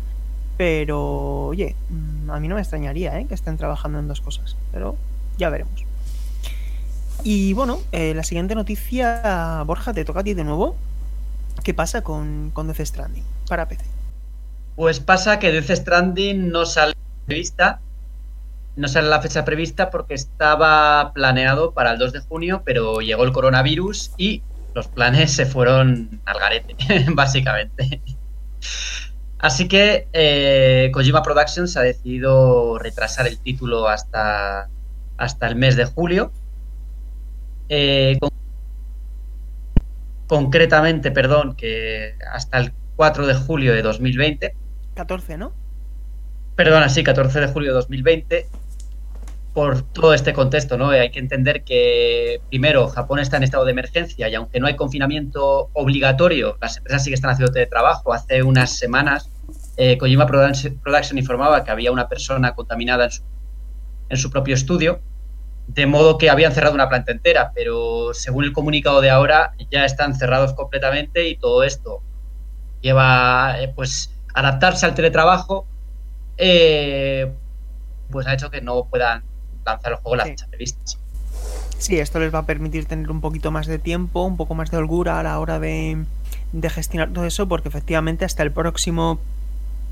[0.57, 3.25] Pero, oye, mm, a mí no me extrañaría ¿eh?
[3.27, 4.97] que estén trabajando en dos cosas, pero
[5.37, 5.85] ya veremos.
[7.23, 10.75] Y bueno, eh, la siguiente noticia, Borja, te toca a ti de nuevo.
[11.63, 13.83] ¿Qué pasa con, con Death Stranding para PC?
[14.75, 17.81] Pues pasa que Death Stranding no sale prevista,
[18.75, 23.25] no sale la fecha prevista porque estaba planeado para el 2 de junio, pero llegó
[23.25, 24.41] el coronavirus y
[24.73, 26.75] los planes se fueron al garete,
[27.13, 28.01] básicamente.
[29.37, 34.69] Así que eh, Kojima Productions ha decidido retrasar el título hasta,
[35.17, 36.31] hasta el mes de julio.
[37.69, 38.29] Eh, con-
[40.27, 44.55] concretamente, perdón, que hasta el 4 de julio de 2020.
[44.95, 45.53] 14, ¿no?
[46.55, 48.47] Perdona, sí, 14 de julio de 2020.
[49.53, 50.89] Por todo este contexto, ¿no?
[50.89, 54.75] Hay que entender que, primero, Japón está en estado de emergencia y aunque no hay
[54.75, 58.13] confinamiento obligatorio, las empresas sí que están haciendo teletrabajo.
[58.13, 59.29] Hace unas semanas,
[59.77, 63.23] eh, Kojima Production Production informaba que había una persona contaminada en su,
[64.09, 64.99] en su propio estudio,
[65.73, 69.85] de modo que habían cerrado una planta entera, pero según el comunicado de ahora, ya
[69.85, 72.01] están cerrados completamente y todo esto
[72.81, 75.67] lleva, eh, pues, adaptarse al teletrabajo,
[76.37, 77.31] eh,
[78.09, 79.23] pues ha hecho que no puedan
[79.63, 80.29] lanzar el juego en la Sí.
[80.31, 80.79] fecha prevista.
[81.77, 84.71] Sí, esto les va a permitir tener un poquito más de tiempo, un poco más
[84.71, 86.03] de holgura a la hora de,
[86.51, 89.19] de gestionar todo eso, porque efectivamente hasta el próximo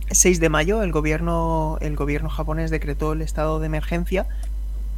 [0.09, 4.25] 6 de mayo el gobierno, el gobierno japonés decretó el estado de emergencia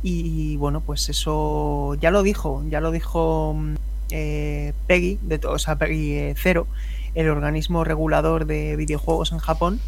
[0.02, 3.76] y bueno, pues eso ya lo dijo, ya lo dijo mm,
[4.12, 6.68] eh, Peggy, de, o sea, Peggy eh, Zero,
[7.16, 9.80] el organismo regulador de videojuegos en Japón,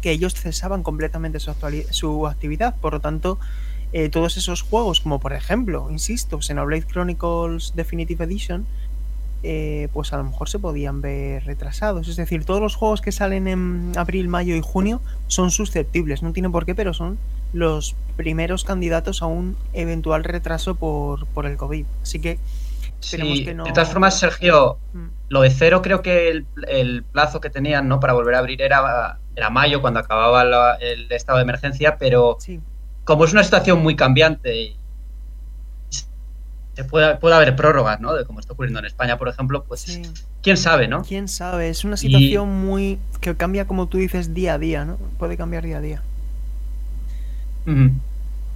[0.00, 1.54] que ellos cesaban completamente su,
[1.90, 3.38] su actividad, por lo tanto
[3.92, 8.66] eh, todos esos juegos, como por ejemplo, insisto, Xenoblade Chronicles Definitive Edition,
[9.44, 12.08] eh, pues a lo mejor se podían ver retrasados.
[12.08, 16.32] Es decir, todos los juegos que salen en abril, mayo y junio son susceptibles, no
[16.32, 17.18] tienen por qué, pero son
[17.54, 21.86] los primeros candidatos a un eventual retraso por, por el COVID.
[22.02, 22.38] Así que
[23.00, 23.64] esperemos Sí, que no.
[23.64, 27.88] De todas formas, Sergio, Mm, lo de cero creo que el, el plazo que tenían
[27.88, 27.98] ¿no?
[28.00, 32.36] para volver a abrir era, era mayo, cuando acababa la- el estado de emergencia, pero
[32.40, 32.60] Sí,
[33.04, 34.76] como es una situación muy cambiante, y
[36.74, 38.14] se puede, puede haber prórrogas, ¿no?
[38.14, 40.02] De como está ocurriendo en España, por ejemplo, pues sí.
[40.42, 41.02] quién sabe, ¿no?
[41.04, 42.98] Quién sabe, es una Y- situación muy.
[43.20, 44.96] que cambia, como tú dices, día a día, ¿no?
[45.18, 46.02] Puede cambiar día a día.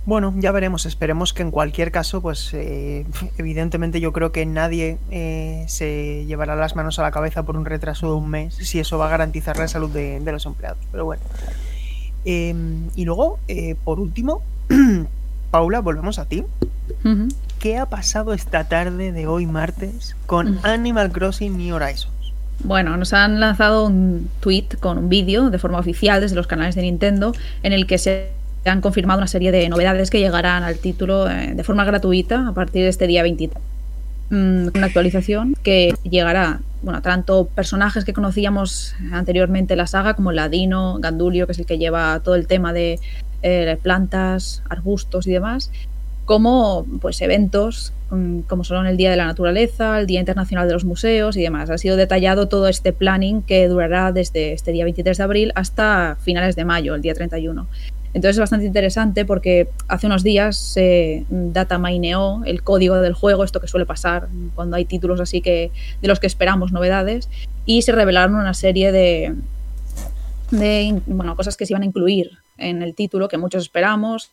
[0.06, 0.86] Bueno, ya veremos.
[0.86, 3.04] Esperemos que en cualquier caso, pues eh,
[3.36, 7.66] evidentemente yo creo que nadie eh, se llevará las manos a la cabeza por un
[7.66, 10.78] retraso de un mes si eso va a garantizar la salud de, de los empleados.
[10.90, 11.22] Pero bueno.
[12.24, 12.54] Eh,
[12.94, 14.42] y luego, eh, por último,
[15.50, 16.44] Paula, volvemos a ti.
[17.58, 20.58] ¿Qué ha pasado esta tarde de hoy martes con.
[20.62, 22.12] Animal Crossing New Horizons?
[22.64, 26.74] Bueno, nos han lanzado un tweet con un vídeo de forma oficial desde los canales
[26.74, 30.78] de Nintendo en el que se han confirmado una serie de novedades que llegarán al
[30.78, 33.58] título eh, de forma gratuita a partir de este día 23.
[34.30, 40.32] Mm, Una actualización que llegará, bueno, tanto personajes que conocíamos anteriormente en la saga como
[40.32, 43.00] Ladino, Gandulio, que es el que lleva todo el tema de
[43.42, 45.70] eh, plantas, arbustos y demás,
[46.26, 50.74] como pues eventos mm, como son el Día de la Naturaleza, el Día Internacional de
[50.74, 51.70] los Museos y demás.
[51.70, 56.18] Ha sido detallado todo este planning que durará desde este día 23 de abril hasta
[56.20, 57.66] finales de mayo, el día 31.
[58.18, 63.44] Entonces es bastante interesante porque hace unos días se data mineó el código del juego,
[63.44, 64.26] esto que suele pasar
[64.56, 65.70] cuando hay títulos así que
[66.02, 67.30] de los que esperamos novedades,
[67.64, 69.36] y se revelaron una serie de,
[70.50, 74.32] de bueno, cosas que se iban a incluir en el título que muchos esperamos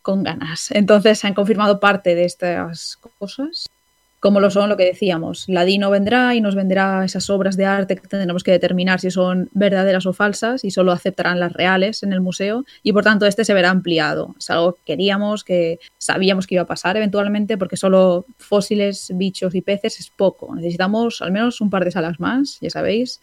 [0.00, 0.70] con ganas.
[0.70, 3.66] Entonces se han confirmado parte de estas cosas,
[4.26, 5.44] como lo son lo que decíamos.
[5.46, 9.48] Ladino vendrá y nos vendrá esas obras de arte que tendremos que determinar si son
[9.52, 13.44] verdaderas o falsas y solo aceptarán las reales en el museo y por tanto este
[13.44, 14.34] se verá ampliado.
[14.36, 19.54] Es algo que queríamos, que sabíamos que iba a pasar eventualmente porque solo fósiles, bichos
[19.54, 20.52] y peces es poco.
[20.56, 23.20] Necesitamos al menos un par de salas más, ya sabéis.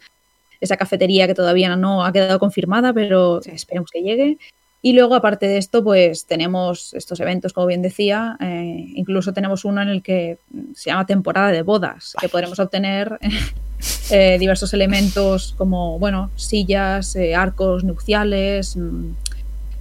[0.58, 4.38] Esa cafetería que todavía no ha quedado confirmada, pero esperemos que llegue.
[4.84, 9.64] Y luego, aparte de esto, pues tenemos estos eventos, como bien decía, eh, incluso tenemos
[9.64, 10.36] uno en el que
[10.74, 13.18] se llama temporada de bodas, que podremos obtener
[14.10, 19.12] eh, diversos elementos como, bueno, sillas, eh, arcos nupciales, mm,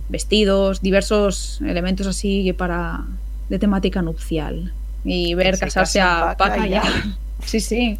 [0.07, 3.03] vestidos, diversos elementos así para
[3.49, 4.71] de temática nupcial.
[5.03, 6.81] Y ver se casarse a Paca ya.
[7.45, 7.99] Sí, sí.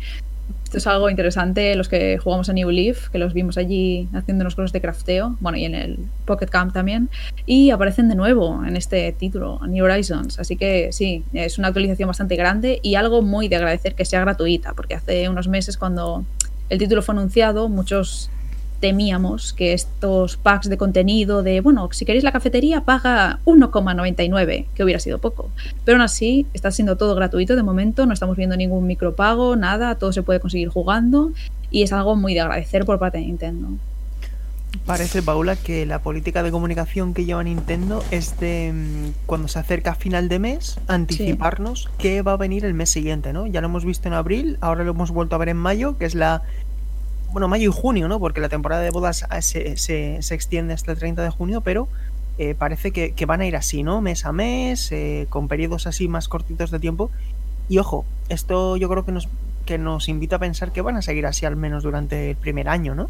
[0.74, 4.56] Esto es algo interesante, los que jugamos a New Leaf, que los vimos allí haciéndonos
[4.56, 7.10] cosas de crafteo, bueno, y en el Pocket Camp también,
[7.46, 10.40] y aparecen de nuevo en este título, New Horizons.
[10.40, 14.22] Así que sí, es una actualización bastante grande y algo muy de agradecer que sea
[14.22, 16.26] gratuita, porque hace unos meses cuando
[16.70, 18.32] el título fue anunciado, muchos
[18.84, 24.84] temíamos que estos packs de contenido de, bueno, si queréis la cafetería paga 1,99, que
[24.84, 25.50] hubiera sido poco.
[25.86, 29.96] Pero aún así está siendo todo gratuito de momento, no estamos viendo ningún micropago, nada,
[29.96, 31.32] todo se puede conseguir jugando
[31.72, 33.70] y es algo muy de agradecer por parte de Nintendo.
[34.86, 39.60] Parece, Paula, que la política de comunicación que lleva Nintendo es de mm, cuando se
[39.60, 43.48] acerca a final de mes, anticiparnos que va a venir el mes siguiente, ¿no?
[43.48, 46.04] Ya lo hemos visto en abril, ahora lo hemos vuelto a ver en mayo, que
[46.04, 46.42] es la
[47.34, 48.20] bueno, mayo y junio, ¿no?
[48.20, 51.88] Porque la temporada de bodas ah, se, se, extiende hasta el 30 de junio, pero
[52.38, 54.02] eh, parece que, van a ir así, ¿no?
[54.02, 57.10] Mes a mes, eh, con periodos así más cortitos de tiempo.
[57.70, 59.28] Y ojo, esto yo creo que nos,
[59.66, 62.70] que nos invita a pensar que van a seguir así al menos durante el primer
[62.70, 63.10] año, ¿no?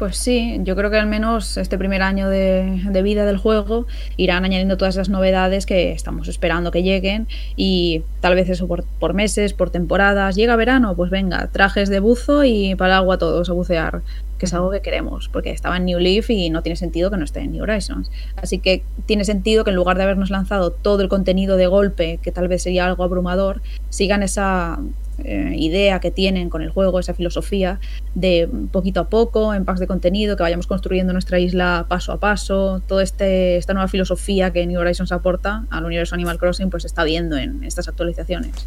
[0.00, 3.86] Pues sí, yo creo que al menos este primer año de, vida del juego
[4.16, 9.12] irán añadiendo todas esas novedades que estamos esperando que lleguen y tal vez eso por,
[9.12, 10.36] meses, por temporadas.
[10.36, 14.00] Llega verano, pues venga, trajes de buzo y para agua todos a bucear,
[14.38, 17.18] que es algo que queremos, porque estaba en New Leaf y no tiene sentido que
[17.18, 18.10] no esté en New Horizons.
[18.36, 22.18] Así que tiene sentido que en lugar de habernos lanzado todo el contenido de golpe,
[22.22, 23.60] que tal vez sería algo abrumador,
[23.90, 24.78] sigan esa
[25.24, 27.80] eh, idea que tienen con el juego, esa filosofía
[28.14, 32.20] de poquito a poco, en packs de contenido, que vayamos construyendo nuestra isla paso a
[32.20, 36.84] paso, toda este, esta nueva filosofía que New Horizons aporta al universo Animal Crossing, pues
[36.84, 38.66] está viendo en estas actualizaciones.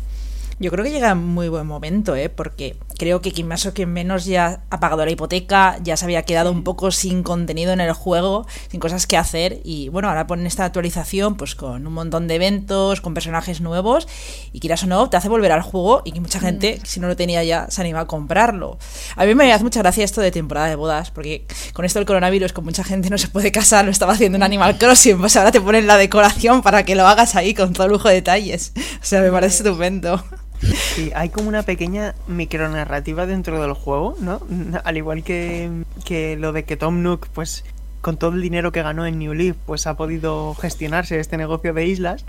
[0.59, 2.29] Yo creo que llega en muy buen momento, ¿eh?
[2.29, 6.05] porque creo que quien más o quien menos ya ha pagado la hipoteca, ya se
[6.05, 9.59] había quedado un poco sin contenido en el juego, sin cosas que hacer.
[9.63, 14.07] Y bueno, ahora ponen esta actualización pues con un montón de eventos, con personajes nuevos.
[14.51, 16.41] Y quieras o no, te hace volver al juego y que mucha mm.
[16.41, 18.77] gente, si no lo tenía ya, se anima a comprarlo.
[19.15, 22.05] A mí me hace mucha gracia esto de temporada de bodas, porque con esto del
[22.05, 25.35] coronavirus, con mucha gente no se puede casar, lo estaba haciendo en Animal Crossing, pues
[25.35, 28.71] ahora te ponen la decoración para que lo hagas ahí con todo lujo de detalles.
[28.77, 30.23] O sea, me parece estupendo.
[30.95, 34.41] Sí, hay como una pequeña micronarrativa dentro del juego, ¿no?
[34.83, 35.71] Al igual que,
[36.05, 37.63] que lo de que Tom Nook, pues
[38.01, 41.73] con todo el dinero que ganó en New Leaf, pues ha podido gestionarse este negocio
[41.73, 42.25] de islas,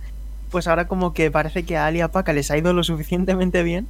[0.50, 3.88] pues ahora como que parece que a Ali Paca les ha ido lo suficientemente bien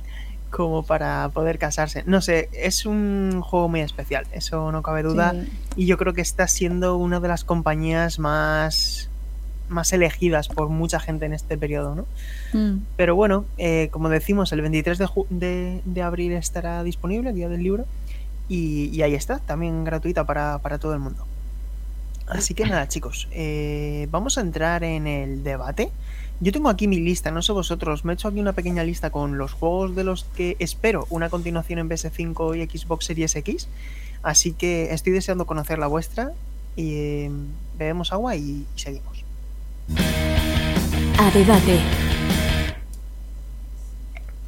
[0.50, 2.04] como para poder casarse.
[2.07, 5.35] No sé, es un juego muy especial, eso no cabe duda.
[5.76, 9.11] Y yo creo que está siendo una de las compañías más
[9.68, 12.07] más elegidas por mucha gente en este periodo, ¿no?
[12.53, 12.81] Mm.
[12.96, 14.98] Pero bueno, eh, como decimos, el 23
[15.31, 17.87] de, de, abril estará disponible, Día del Libro,
[18.48, 21.27] y, ahí está, también gratuita para, todo el mundo.
[22.27, 25.90] Así que nada, chicos, eh, vamos a entrar en el debate.
[26.40, 29.11] Yo tengo aquí mi lista, no sé vosotros, me he hecho aquí una pequeña lista
[29.11, 33.68] con los juegos de los que espero una continuación en PS5 y Xbox Series X.
[34.22, 36.33] Así que estoy deseando conocer la vuestra
[36.77, 37.31] y eh,
[37.79, 39.23] bebemos agua y seguimos.
[41.18, 41.81] A debate.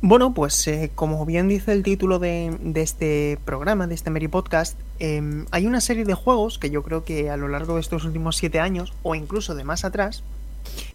[0.03, 4.79] Bueno, pues eh, como bien dice el título de, este programa, de este Mary Podcast,
[4.99, 8.05] em, hay una serie de juegos que yo creo que a lo largo de estos
[8.05, 10.22] últimos siete años, o incluso de más atrás,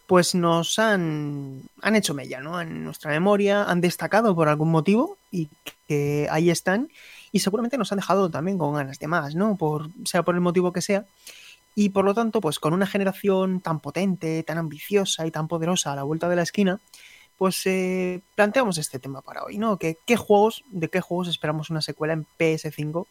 [0.08, 2.62] pues nos han, han hecho mella, ¿no?
[2.62, 5.50] En nuestra memoria, han destacado por algún motivo y
[5.88, 6.90] que ahí están,
[7.32, 9.56] y seguramente nos han dejado también con ganas de más, ¿no?
[9.56, 11.06] Por, sea por el motivo que sea.
[11.76, 15.94] Y por lo tanto, pues con una generación tan potente, tan ambiciosa y tan poderosa
[15.94, 16.80] a la vuelta de la esquina,
[17.38, 19.78] pues eh, planteamos este tema para hoy, ¿no?
[19.78, 23.08] ¿Qué, ¿Qué, juegos, de qué juegos esperamos una secuela en PS5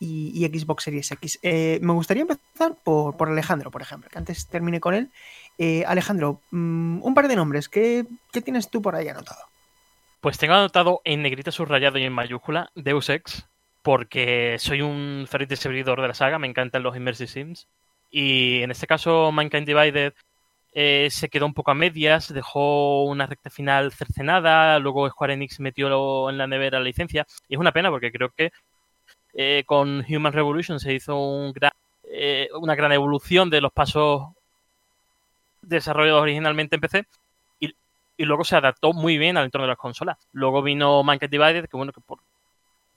[0.00, 1.38] y, Xbox Series X?
[1.42, 5.10] Eh, me gustaría empezar por, por, Alejandro, por ejemplo, que antes termine con él.
[5.56, 9.40] Eh, Alejandro, mm, un par de nombres, ¿qué, ¿qué, tienes tú por ahí anotado?
[10.20, 13.48] Pues tengo anotado en negrita subrayado y en mayúscula Deus Ex,
[13.80, 17.68] porque soy un ferviente seguidor de la saga, me encantan los Immersive Sims
[18.16, 20.14] y en este caso, Mankind Divided
[20.72, 25.58] eh, se quedó un poco a medias, dejó una recta final cercenada, luego Square Enix
[25.58, 27.26] metió en la nevera la licencia.
[27.48, 28.52] Y es una pena porque creo que
[29.32, 31.72] eh, con Human Revolution se hizo un gran,
[32.04, 34.28] eh, una gran evolución de los pasos
[35.62, 37.06] desarrollados originalmente en PC.
[37.58, 37.74] Y,
[38.18, 40.18] luego se adaptó muy bien al entorno de las consolas.
[40.30, 42.20] Luego vino Mankind Divided, que bueno, que por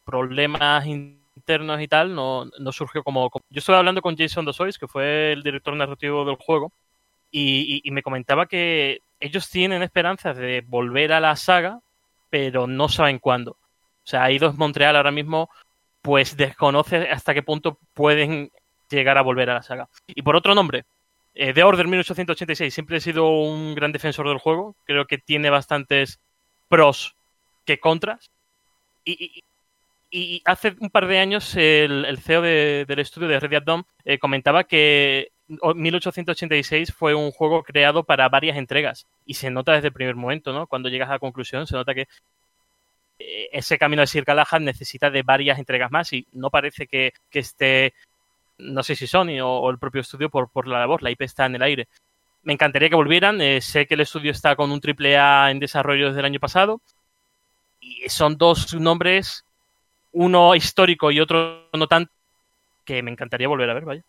[0.06, 0.86] problemas
[1.50, 5.44] y tal, no, no surgió como, Yo estuve hablando con Jason Dosois, que fue el
[5.44, 6.74] director narrativo del juego,
[7.32, 11.80] y, me comentaba que ellos tienen esperanzas de volver a la saga,
[12.30, 13.52] pero no saben cuándo.
[13.52, 15.50] O sea, dos Montreal ahora mismo,
[16.02, 18.52] pues desconoce hasta qué punto pueden
[18.90, 19.90] llegar a volver a la saga.
[20.08, 20.86] Y por otro nombre,
[21.34, 25.50] eh, The Order 1886, siempre he sido un gran defensor del juego, creo que tiene
[25.50, 26.20] bastantes
[26.68, 27.16] pros
[27.66, 28.30] que contras.
[29.06, 29.44] y
[30.46, 34.64] hace un par de años el, CEO del estudio de Red Dead Dome eh, comentaba
[34.64, 40.16] que 1886 fue un juego creado para varias entregas y se nota desde el primer
[40.16, 40.68] momento, ¿no?
[40.68, 42.08] Cuando llegas a la conclusión se nota que
[43.20, 47.14] eh, ese camino de Sir Galahad necesita de varias entregas más y no parece que,
[47.32, 47.94] esté,
[48.58, 51.22] no sé si Sony o, o el propio estudio por, por, la labor, la IP
[51.22, 51.88] está en el aire.
[52.44, 55.60] Me encantaría que volvieran, eh, sé que el estudio está con un triple A en
[55.60, 56.82] desarrollo desde el año pasado
[57.80, 59.46] y son dos nombres,
[60.12, 62.10] uno histórico y otro no tan,
[62.86, 64.04] que me encantaría volver a ver, vaya.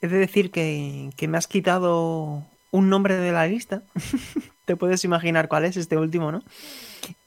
[0.00, 3.82] He de decir que, que me has quitado un nombre de la lista.
[4.64, 6.42] Te puedes imaginar cuál es este último, ¿no?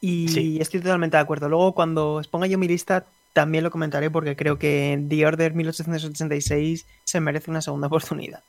[0.02, 0.58] Y sí.
[0.60, 1.48] estoy totalmente de acuerdo.
[1.48, 6.88] Luego, cuando exponga yo mi lista, también lo comentaré porque creo que The Order 1886
[7.04, 8.44] se merece una segunda oportunidad.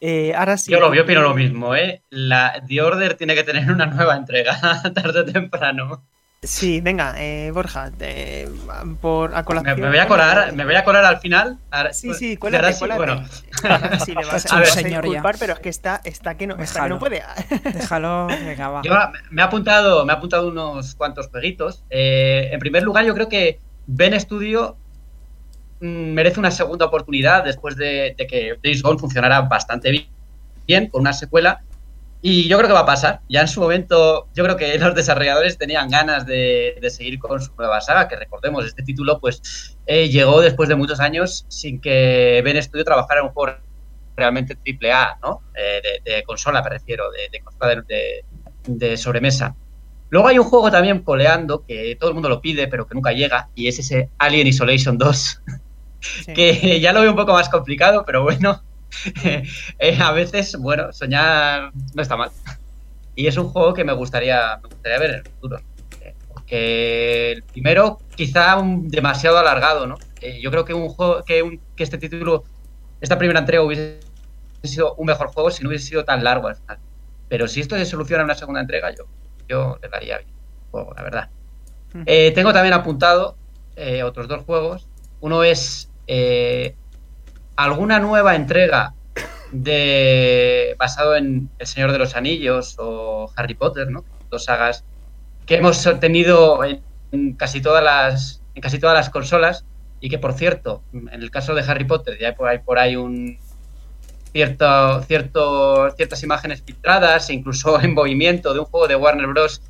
[0.00, 0.70] Eh, ahora sí.
[0.70, 2.02] Yo, lo, yo opino lo mismo, ¿eh?
[2.10, 6.02] La, The Order tiene que tener una nueva entrega tarde o temprano.
[6.40, 8.48] Sí, venga, eh, Borja, eh,
[9.00, 9.74] por a colación.
[9.74, 11.58] Me, me, voy a colar, me voy a colar al final.
[11.90, 12.98] Sí, sí, cuélate, cuélate.
[12.98, 13.24] Bueno.
[14.04, 16.54] Sí, le vas a, a, ver, señor disculpar, pero es que está, está, que no,
[16.54, 17.24] está que no puede.
[17.74, 18.82] Déjalo, venga, va.
[18.84, 18.94] Yo
[19.30, 21.82] me he apuntado, me he apuntado unos cuantos jueguitos.
[21.90, 23.58] Eh, en primer lugar, yo creo que
[23.88, 24.76] Ben Studio
[25.80, 30.06] mmm, merece una segunda oportunidad después de, de que Days Gone funcionara bastante bien,
[30.68, 31.64] bien con una secuela.
[32.20, 33.20] Y yo creo que va a pasar.
[33.28, 37.40] Ya en su momento, yo creo que los desarrolladores tenían ganas de, de seguir con
[37.40, 41.80] su nueva saga, que recordemos, este título pues eh, llegó después de muchos años sin
[41.80, 43.58] que Ben Studio trabajara en un juego
[44.16, 45.42] realmente triple A, ¿no?
[45.54, 47.84] Eh, de, de, consola, me refiero, de, de consola
[48.66, 49.54] de, sobremesa.
[50.10, 53.12] Luego hay un juego también coleando que todo el mundo lo pide, pero que nunca
[53.12, 55.42] llega, y es ese Alien Isolation 2,
[56.00, 56.34] sí.
[56.34, 58.62] que ya lo veo un poco más complicado, pero bueno,
[59.78, 62.30] eh, a veces, bueno, soñar no está mal.
[63.14, 65.60] Y es un juego que me gustaría, me gustaría ver en el futuro.
[66.00, 69.96] Eh, porque el primero, quizá un, demasiado alargado, ¿no?
[70.20, 72.44] Eh, yo creo que un juego, que, un, que, este título,
[73.00, 74.00] esta primera entrega hubiese
[74.62, 76.78] sido un mejor juego si no hubiese sido tan largo al final.
[77.28, 79.04] Pero si esto se soluciona en una segunda entrega, yo,
[79.48, 80.30] yo le daría bien
[80.70, 81.30] juego, la verdad.
[81.94, 82.04] Mm.
[82.34, 83.36] tengo también apuntado
[84.04, 84.88] otros dos juegos.
[85.20, 85.90] Uno es
[87.58, 88.94] alguna nueva entrega
[89.50, 94.04] de basado en El Señor de los Anillos o Harry Potter, ¿no?
[94.30, 94.84] Dos sagas
[95.44, 99.64] que hemos tenido en, casi todas las en casi todas las consolas
[100.00, 102.78] y que por cierto, en el caso de Harry Potter ya hay por ahí, por
[102.78, 103.38] ahí un
[104.32, 109.62] cierto, cierto, ciertas imágenes filtradas, incluso en movimiento de un juego de Warner Bros.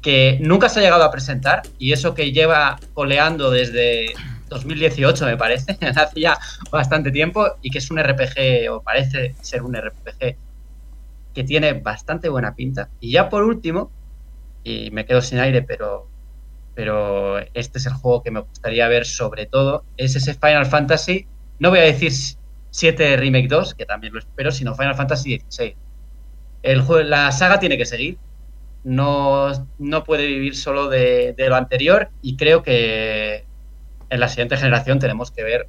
[0.00, 4.14] que nunca se ha llegado a presentar y eso que lleva coleando desde
[4.48, 6.38] 2018 me parece, hace ya
[6.70, 10.36] bastante tiempo y que es un RPG o parece ser un RPG
[11.34, 12.88] que tiene bastante buena pinta.
[13.00, 13.90] Y ya por último,
[14.62, 16.08] y me quedo sin aire, pero
[16.74, 21.24] pero este es el juego que me gustaría ver sobre todo, es ese Final Fantasy,
[21.60, 22.12] no voy a decir
[22.70, 25.76] 7 Remake 2, que también lo espero, sino Final Fantasy 16.
[26.64, 28.18] El juego, la saga tiene que seguir,
[28.82, 33.44] no, no puede vivir solo de lo anterior y creo que
[34.10, 35.66] en la siguiente generación tenemos que ver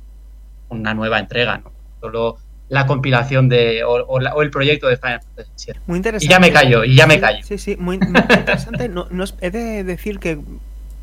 [0.69, 1.71] una nueva entrega, ¿no?
[2.01, 2.37] Solo
[2.69, 5.81] la compilación de o, o, la, o, el proyecto de Final Fantasy VII.
[5.87, 6.25] Muy interesante.
[6.25, 7.43] Y ya me callo, y ya me callo.
[7.43, 8.89] Sí, sí, muy, muy interesante.
[8.89, 10.39] no, no, he de decir que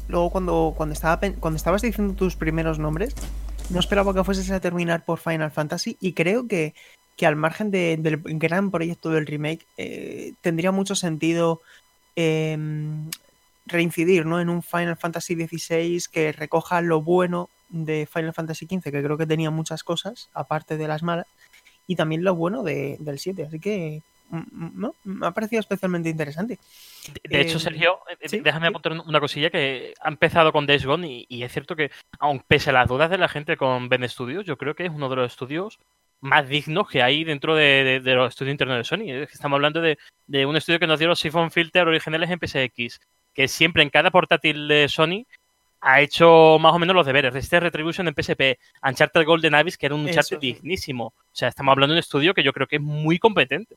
[0.09, 3.15] luego cuando, cuando, estaba, cuando estabas diciendo tus primeros nombres,
[3.71, 6.75] no esperaba que fueses a terminar por Final Fantasy y creo que,
[7.17, 11.61] que al margen de, del gran proyecto del remake, eh, tendría mucho sentido
[12.17, 12.59] eh,
[13.67, 14.41] reincidir ¿no?
[14.41, 19.17] en un Final Fantasy XVI que recoja lo bueno de Final Fantasy XV, que creo
[19.17, 21.27] que tenía muchas cosas, aparte de las malas,
[21.87, 23.45] y también lo bueno de, del 7.
[23.45, 24.03] Así que
[24.51, 26.59] no, me ha parecido especialmente interesante.
[27.29, 28.41] De, hecho, Sergio, eh, ¿sí?
[28.41, 31.91] déjame apuntar una cosilla que ha empezado con Days Gone y, y, es cierto que,
[32.19, 34.91] aun pese a las dudas de la gente con Ben Studios, yo creo que es
[34.91, 35.79] uno de los estudios
[36.21, 39.23] más dignos que hay dentro de, de, de los estudios internos de Sony.
[39.31, 43.01] Estamos hablando de, de, un estudio que nos dio los Siphon Filter originales en PSX,
[43.35, 45.27] que siempre en cada portátil de Sony
[45.81, 47.35] ha hecho más o menos los deberes.
[47.35, 50.53] Este Retribution en PSP, Uncharted Golden Abyss, que era un Uncharted sí.
[50.53, 51.07] dignísimo.
[51.07, 53.77] O sea, estamos hablando de un estudio que yo creo que es muy competente.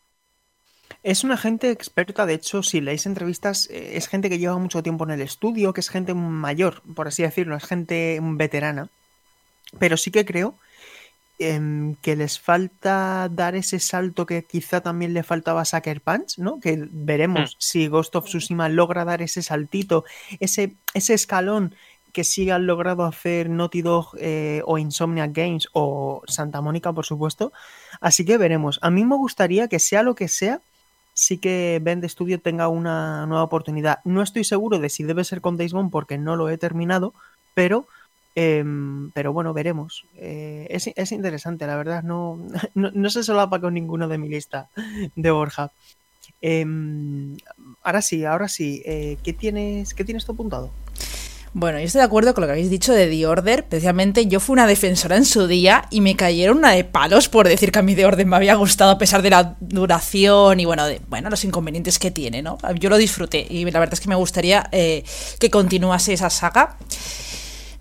[1.01, 4.83] Es una gente experta, de hecho, si leéis entrevistas, eh, es gente que lleva mucho
[4.83, 8.89] tiempo en el estudio, que es gente mayor, por así decirlo, es gente veterana.
[9.79, 10.55] Pero sí que creo
[11.39, 16.37] eh, que les falta dar ese salto que quizá también le faltaba a Sucker Punch,
[16.37, 16.59] ¿no?
[16.59, 17.57] Que veremos mm.
[17.59, 20.05] si Ghost of Tsushima logra dar ese saltito,
[20.39, 21.75] ese, ese escalón
[22.15, 27.05] que sí han logrado hacer Naughty Dog eh, o Insomniac Games o Santa Mónica, por
[27.05, 27.51] supuesto.
[27.99, 28.79] Así que veremos.
[28.81, 30.61] A mí me gustaría que sea lo que sea,
[31.13, 33.99] sí que Bend Studio tenga una nueva oportunidad.
[34.05, 37.13] No estoy seguro de si debe ser con Days Gone porque no lo he terminado,
[37.53, 37.85] pero
[38.35, 38.63] eh,
[39.13, 40.05] pero bueno, veremos.
[40.15, 42.03] Eh, es, es, interesante, la verdad.
[42.03, 44.69] No, no, no se solapa con ninguno de mi lista
[45.15, 45.71] de Borja.
[46.41, 47.37] Em,
[47.81, 48.81] ahora sí, ahora sí.
[48.85, 50.71] Eh, ¿qué, tienes, ¿Qué tienes tú apuntado?
[51.53, 53.59] Bueno, yo estoy de acuerdo con lo que habéis dicho de The Order.
[53.59, 57.47] Especialmente yo fui una defensora en su día y me cayeron una de palos por
[57.47, 60.65] decir que a mí The Order me había gustado a pesar de la duración y
[60.65, 62.57] bueno, de, bueno los inconvenientes que tiene, ¿no?
[62.77, 65.05] Yo lo disfruté y la verdad es que me gustaría eh,
[65.39, 66.77] que continuase esa saga.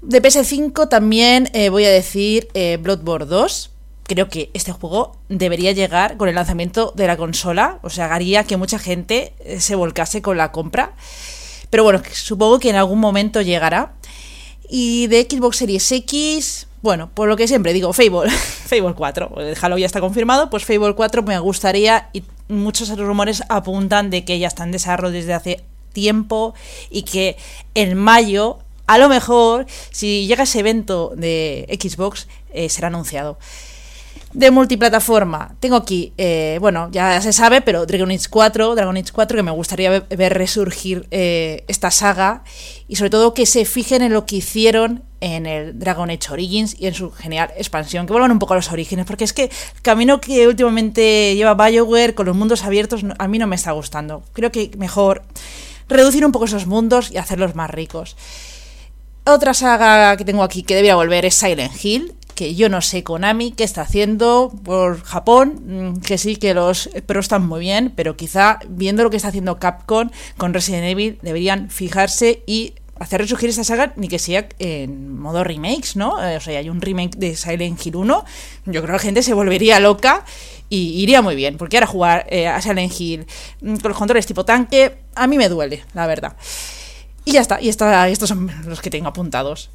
[0.07, 3.71] De PS5 también eh, voy a decir eh, Bloodborne 2.
[4.05, 7.79] Creo que este juego debería llegar con el lanzamiento de la consola.
[7.83, 10.93] O sea, haría que mucha gente se volcase con la compra.
[11.71, 13.95] Pero bueno, supongo que en algún momento llegará.
[14.69, 18.31] Y de Xbox Series X, bueno, por lo que siempre digo, Fable,
[18.67, 19.35] Fable 4.
[19.39, 24.27] El Halo ya está confirmado, pues Fable 4 me gustaría y muchos rumores apuntan de
[24.27, 26.55] que ya está en desarrollo desde hace tiempo
[26.91, 27.37] y que
[27.75, 33.39] en mayo, a lo mejor, si llega ese evento de Xbox, eh, será anunciado
[34.35, 35.55] de multiplataforma.
[35.61, 39.43] Tengo aquí, eh, bueno, ya se sabe, pero Dragon Age 4, Dragon Age 4, que
[39.43, 42.43] me gustaría ver, resurgir eh, esta saga
[42.89, 46.77] y sobre todo que se fijen en lo que hicieron en el Dragon Age Origins
[46.79, 49.45] y en su genial expansión, que vuelvan un poco a los orígenes, porque es que
[49.45, 53.71] el camino que últimamente lleva BioWare con los mundos abiertos a mí no me está
[53.71, 54.25] gustando.
[54.33, 55.23] Creo que mejor
[55.89, 58.17] reducir un poco esos mundos y hacerlos más ricos.
[59.27, 63.03] Otra saga que tengo aquí que debería volver es Silent Hill, que yo no sé
[63.03, 67.91] Konami qué está haciendo por Japón, mm, que sí que los pros están muy bien,
[67.97, 73.23] pero quizá viendo lo que está haciendo Capcom con Resident Evil deberían fijarse y hacer
[73.23, 76.23] resurgir esta saga ni que sea en modo remakes, ¿no?
[76.23, 78.25] Eh, o sea, hay un remake de Silent Hill 1,
[78.67, 80.27] yo creo que la gente se volvería loca
[80.69, 83.27] y iría muy bien, porque ahora jugar eh, a Silent Hill
[83.63, 86.37] mm, con los controles tipo tanque, a mí me duele, la verdad.
[87.25, 89.71] Y ya está, y está, estos son los que tengo apuntados.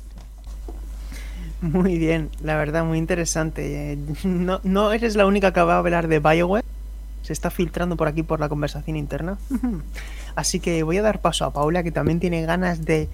[1.61, 3.97] Muy bien, la verdad, muy interesante.
[4.23, 6.63] No, no eres la única que va a hablar de Bioware.
[7.21, 9.37] Se está filtrando por aquí por la conversación interna.
[10.35, 13.09] Así que voy a dar paso a Paula, que también tiene ganas de,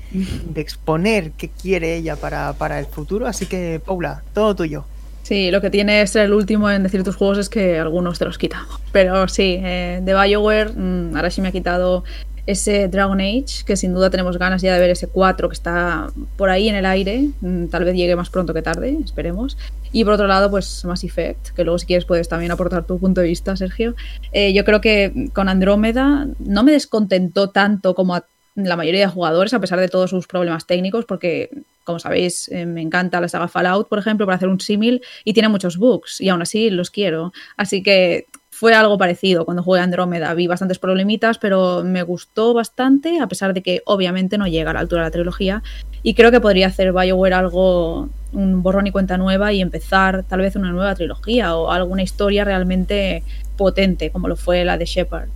[0.54, 3.26] exponer qué quiere ella para, para, el futuro.
[3.26, 4.86] Así que, Paula, todo tuyo.
[5.24, 8.26] Sí, lo que tiene ser el último en decir tus juegos es que algunos te
[8.26, 8.68] los quita.
[8.92, 12.04] Pero sí, eh, de Bioware, mm, ahora sí me ha quitado
[12.46, 16.12] ese Dragon Age, que sin duda tenemos ganas ya de ver ese 4 que está
[16.38, 19.58] por ahí en el aire, mm, tal vez llegue más pronto que tarde, esperemos.
[19.92, 23.00] Y por otro lado, pues Mass Effect, que luego si quieres puedes también aportar tu
[23.00, 23.96] punto de vista, Sergio.
[24.32, 28.26] Eh, yo creo que con Andrómeda no me descontentó tanto como a
[28.56, 31.50] la mayoría de jugadores, a pesar de todos sus problemas técnicos, porque
[31.84, 35.34] como sabéis, eh, me encanta la saga Fallout, por ejemplo, para hacer un símil, y
[35.34, 37.32] tiene muchos bugs, y aún así los quiero.
[37.58, 38.26] Así que
[38.56, 40.34] fue algo parecido cuando jugué Andrómeda.
[40.34, 44.74] Vi bastantes problemitas, pero me gustó bastante, a pesar de que obviamente no llega a
[44.74, 45.62] la altura de la trilogía.
[46.04, 50.40] Y creo que podría hacer BioWare algo, un borrón y cuenta nueva y empezar tal
[50.40, 53.24] vez una nueva trilogía o alguna historia realmente
[53.58, 55.28] potente, como lo fue la de Shepard.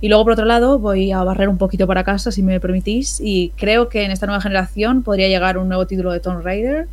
[0.00, 3.20] Y luego, por otro lado, voy a barrer un poquito para casa, si me permitís,
[3.20, 6.86] y creo que en esta nueva generación podría llegar un nuevo título de Tomb Raider,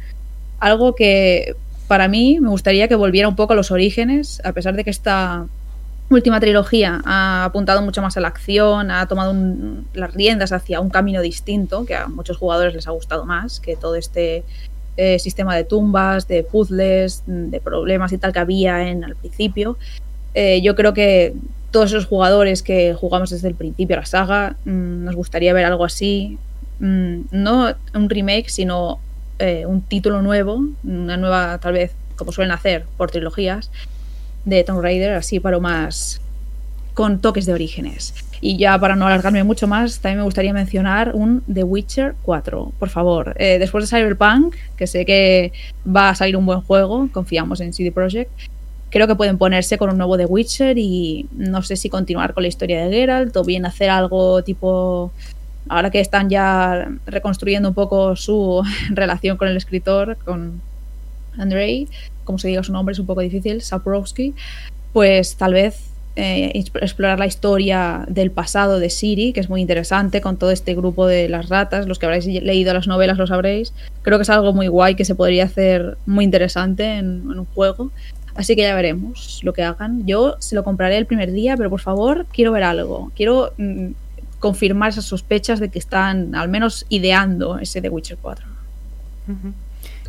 [0.59, 1.55] algo que
[1.91, 4.91] para mí me gustaría que volviera un poco a los orígenes, a pesar de que
[4.91, 5.45] esta
[6.09, 9.35] última trilogía ha apuntado mucho más a la acción, ha tomado
[9.93, 13.75] las riendas hacia un camino distinto, que a muchos jugadores les ha gustado más que
[13.75, 14.45] todo este
[14.95, 19.77] eh, sistema de tumbas, de puzzles, de problemas y tal que había en al principio.
[20.33, 21.33] Eh, yo creo que
[21.71, 25.83] todos esos jugadores que jugamos desde el principio la saga, mm, nos gustaría ver algo
[25.83, 26.37] así.
[26.79, 29.01] Mm, no un remake, sino
[29.41, 33.71] eh, un título nuevo, una nueva, tal vez, como suelen hacer por trilogías,
[34.45, 36.21] de Tomb Raider, así para más
[36.93, 38.13] con toques de orígenes.
[38.41, 42.71] Y ya para no alargarme mucho más, también me gustaría mencionar un The Witcher 4,
[42.79, 43.35] por favor.
[43.37, 45.51] Eh, después de Cyberpunk, que sé que
[45.85, 48.31] va a salir un buen juego, confiamos en CD Projekt,
[48.89, 52.43] creo que pueden ponerse con un nuevo The Witcher y no sé si continuar con
[52.43, 55.11] la historia de Geralt o bien hacer algo tipo
[55.69, 60.61] ahora que están ya reconstruyendo un poco su relación con el escritor, con
[61.37, 61.87] Andrei,
[62.23, 64.33] como se diga su nombre, es un poco difícil, Saprowski,
[64.93, 66.51] pues tal vez eh,
[66.81, 71.07] explorar la historia del pasado de Siri, que es muy interesante con todo este grupo
[71.07, 73.73] de las ratas, los que habréis leído las novelas lo sabréis.
[74.01, 77.91] Creo que es algo muy guay que se podría hacer muy interesante en, un juego.
[78.35, 80.05] Así que ya veremos lo que hagan.
[80.05, 83.11] Yo se lo compraré el primer día, pero por favor quiero ver algo.
[83.15, 83.91] Quiero mm,
[84.41, 88.45] confirmar esas sospechas de que están al menos ideando ese The Witcher 4.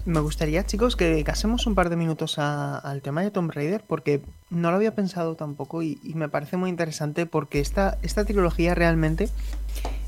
[0.04, 4.22] Me gustaría, chicos, que casemos un par de minutos al tema de Tomb Raider, porque
[4.50, 9.28] no lo había pensado tampoco y, me parece muy interesante porque esta, esta trilogía realmente,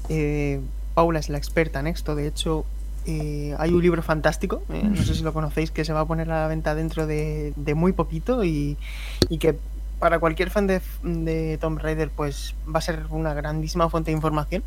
[0.08, 0.60] eh,
[0.94, 2.64] Paula es la experta en esto, de hecho
[3.06, 6.06] eh, hay un libro fantástico, eh, no sé si lo conocéis, que se va a
[6.06, 8.78] poner a la venta dentro de, muy poquito y,
[9.28, 9.58] y que
[10.04, 14.14] para cualquier fan de, de Tomb Raider, pues va a ser una grandísima fuente de
[14.16, 14.62] información.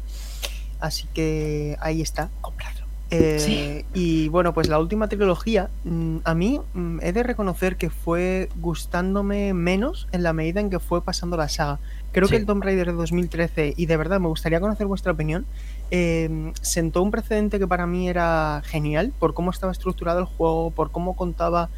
[0.80, 2.88] Así que ahí está, compradlo.
[3.12, 3.86] Eh, Sí.
[3.94, 8.50] Y bueno, pues la última trilogía, mm, a mí mm, he de reconocer que fue
[8.56, 11.78] gustándome menos en la medida en que fue pasando la saga.
[12.14, 12.32] Creo Sí.
[12.32, 15.46] que el Tomb Raider de 2013, y de verdad me gustaría conocer vuestra opinión,
[15.92, 20.72] eh, sentó un precedente que para mí era genial por cómo estaba estructurado el juego,
[20.72, 21.70] por cómo contaba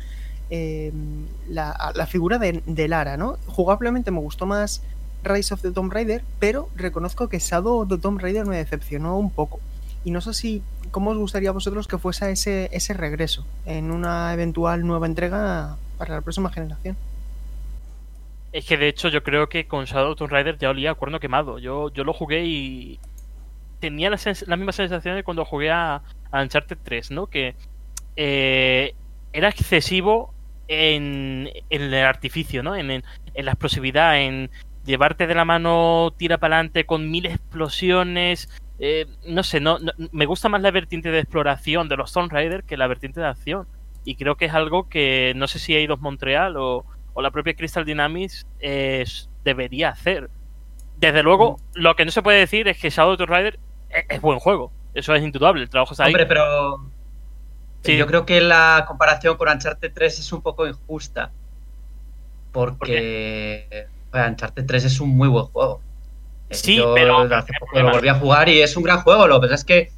[0.50, 0.92] eh,
[1.48, 3.38] la, la figura de, Lara, ¿no?
[3.46, 4.82] Jugablemente me gustó más
[5.24, 9.18] Rise of the Tomb Raider, pero reconozco que Shadow of the Tomb Raider me decepcionó
[9.18, 9.60] un poco.
[10.04, 13.92] Y no sé si, ¿cómo os gustaría a vosotros que fuese ese, ese regreso en
[13.92, 16.96] una eventual nueva entrega para la próxima generación?
[18.52, 20.96] Es que de hecho yo creo que con Shadow of Tomb Raider ya olía a
[20.96, 21.60] cuerno quemado.
[21.60, 23.00] Yo, yo lo jugué y
[23.80, 24.18] tenía la,
[24.58, 27.28] misma sensación de cuando jugué a, a Uncharted 3, ¿no?
[27.28, 27.56] Que
[28.16, 28.96] eh,
[29.32, 30.34] era excesivo
[30.70, 32.76] en, en el artificio, ¿no?
[32.76, 33.04] En, en-
[33.34, 34.50] en la explosividad, en
[34.86, 38.50] llevarte de la mano tira para adelante con mil explosiones.
[38.80, 42.32] eh, no sé, no, no- me gusta más la vertiente de exploración de los Tomb
[42.32, 43.68] Raider que la vertiente de acción.
[44.06, 47.54] Y creo que es algo que no sé si Eidos Montreal o, o la propia
[47.56, 49.04] Crystal Dynamics eh,
[49.44, 50.30] debería hacer.
[50.98, 53.60] Desde luego, lo que no se puede decir es que Shadow of the Rider
[53.90, 54.72] es, es buen juego.
[54.94, 56.14] Eso es indudable, el trabajo está ahí.
[56.14, 56.90] Hombre, pero
[57.84, 57.96] Sí.
[57.98, 61.32] yo creo que la comparación con Uncharted 3 es un poco injusta.
[62.52, 65.82] Porque pues, Uncharted 3 es un muy buen juego.
[66.50, 69.28] Eh, Sí, yo pero- hace poco lo volví a jugar y es un gran juego.
[69.28, 69.92] Lo que pasa es que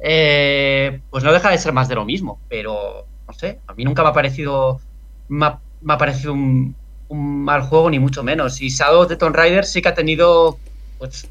[0.00, 2.40] eh, pues no deja de ser más de lo mismo.
[2.48, 4.80] Pero no sé, a mí nunca me ha parecido
[5.28, 6.74] me ha, me ha parecido un,
[7.08, 8.60] un mal juego ni mucho menos.
[8.62, 10.58] Y Shadow of the Tomb Raider sí que ha tenido
[10.98, 11.28] pues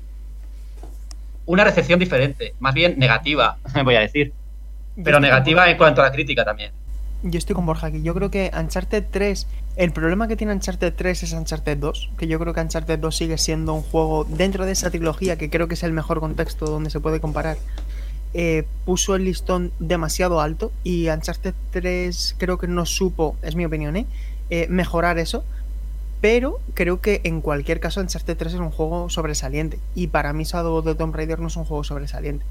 [1.46, 4.34] una recepción diferente, más bien negativa, voy a decir.
[5.04, 6.72] Pero con negativa en cuanto a la crítica también.
[7.24, 8.02] Yo estoy con Borja aquí.
[8.04, 12.28] Yo creo que Uncharted 3, el problema que tiene Uncharted 3 es Uncharted 2, que
[12.28, 15.68] yo creo que Uncharted 2 sigue siendo un juego dentro de esa trilogía, que creo
[15.68, 17.58] que es el mejor contexto donde se puede comparar.
[18.34, 23.66] eh, puso el listón demasiado alto y Uncharted 3 creo que no supo, es mi
[23.66, 24.06] opinión, ¿eh?
[24.50, 25.44] Eh, mejorar eso.
[26.20, 29.80] Pero creo que en cualquier caso Uncharted 3 es un juego sobresaliente.
[29.96, 32.44] Y para mí Shadow of the Tomb Raider no es un juego sobresaliente.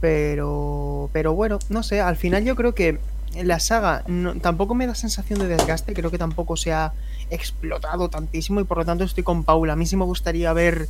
[0.00, 2.98] Pero, pero bueno, no sé, al final yo creo que
[3.42, 6.92] la saga no- tampoco me da sensación de desgaste, creo que tampoco se ha
[7.30, 9.74] explotado tantísimo y por lo tanto estoy con Paula.
[9.74, 10.88] A mí sí me gustaría ver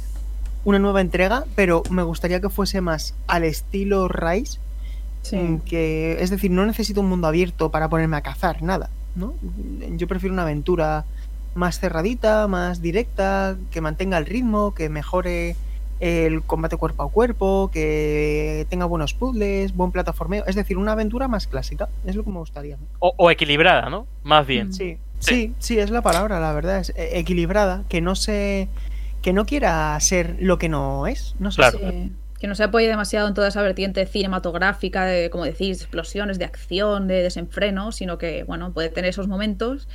[0.64, 4.58] una nueva entrega, pero me gustaría que fuese más al estilo Rise,
[5.22, 5.36] Sí.
[5.36, 9.34] mm, que es decir, no necesito un mundo abierto para ponerme a cazar, nada, ¿no?
[9.96, 11.04] Yo prefiero una aventura
[11.54, 15.56] más cerradita, más directa, que mantenga el ritmo, que mejore
[16.00, 21.28] el combate cuerpo a cuerpo, que tenga buenos puzzles, buen plataformeo, es decir, una aventura
[21.28, 22.76] más clásica, es lo que me gustaría.
[23.00, 24.06] O, o equilibrada, ¿no?
[24.22, 24.68] Más bien.
[24.68, 24.72] Mm.
[24.72, 25.34] Sí, Sí.
[25.34, 28.68] sí, sí, es la palabra, la verdad, es eh, equilibrada, que no se
[29.20, 31.56] que no quiera ser lo que no es, no sé.
[31.56, 31.80] Claro.
[32.38, 36.44] Que no se apoye demasiado en toda esa vertiente cinematográfica, de, como decís, explosiones, de
[36.44, 39.88] acción, de desenfreno, sino que, bueno, puede tener esos momentos.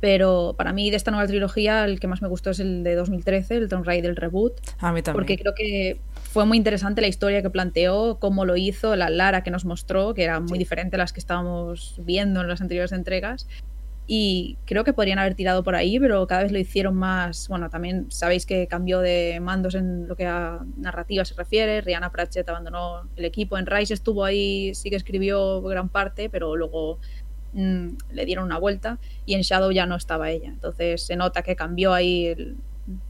[0.00, 2.94] Pero para mí, de esta nueva trilogía, el que más me gustó es el de
[2.94, 5.14] 2013, el Tomb Raider Reboot, A mí también.
[5.14, 9.42] porque creo que fue muy interesante la historia que planteó, cómo lo hizo, la Lara
[9.42, 10.58] que nos mostró, que era muy Sí.
[10.58, 13.46] diferente a las que estábamos viendo en las anteriores entregas.
[14.06, 17.48] Y creo que podrían haber tirado por ahí, pero cada vez lo hicieron más.
[17.48, 21.80] Bueno, también sabéis que cambió de mandos en lo que a narrativa se refiere.
[21.80, 23.56] Rihanna Pratchett abandonó el equipo.
[23.56, 26.98] En Rise estuvo ahí, sí que escribió gran parte, pero luego
[27.54, 28.98] mm, le dieron una vuelta.
[29.26, 30.50] Y en Shadow ya no estaba ella.
[30.50, 32.56] Entonces se nota que cambió ahí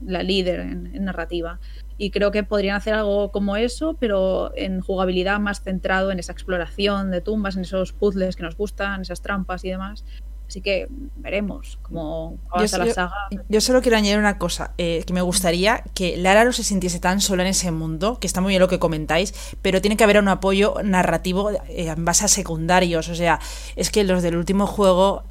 [0.04, 1.58] la líder en, en narrativa.
[1.96, 6.32] Y creo que podrían hacer algo como eso, pero en jugabilidad más centrado en esa
[6.32, 10.04] exploración de tumbas, en esos puzzles que nos gustan, esas trampas y demás.
[10.46, 10.86] Así que
[11.16, 13.14] veremos cómo avanza la saga.
[13.48, 17.00] Yo solo quiero añadir una cosa, eh, que me gustaría que Lara no se sintiese
[17.00, 20.04] tan sola en ese mundo, que está muy bien lo que comentáis, pero tiene que
[20.04, 23.08] haber un apoyo narrativo eh, en base a secundarios.
[23.08, 23.40] O sea,
[23.74, 25.24] es que los del último juego,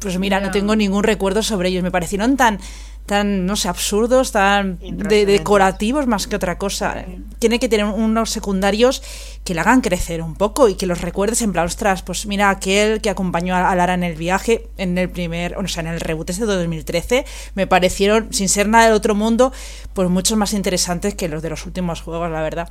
[0.00, 1.82] pues mira, no tengo ningún recuerdo sobre ellos.
[1.82, 2.58] Me parecieron tan,
[3.06, 7.04] tan no sé, absurdos, tan de- decorativos más que otra cosa.
[7.38, 9.02] Tiene que tener unos secundarios
[9.44, 12.48] que le hagan crecer un poco y que los recuerdes en plan, ostras, pues mira,
[12.48, 16.00] aquel que acompañó a Lara en el viaje, en el primer, o sea, en el
[16.00, 19.52] reboot este de 2013, me parecieron, sin ser nada del otro mundo,
[19.92, 22.68] pues muchos más interesantes que los de los últimos juegos, la verdad.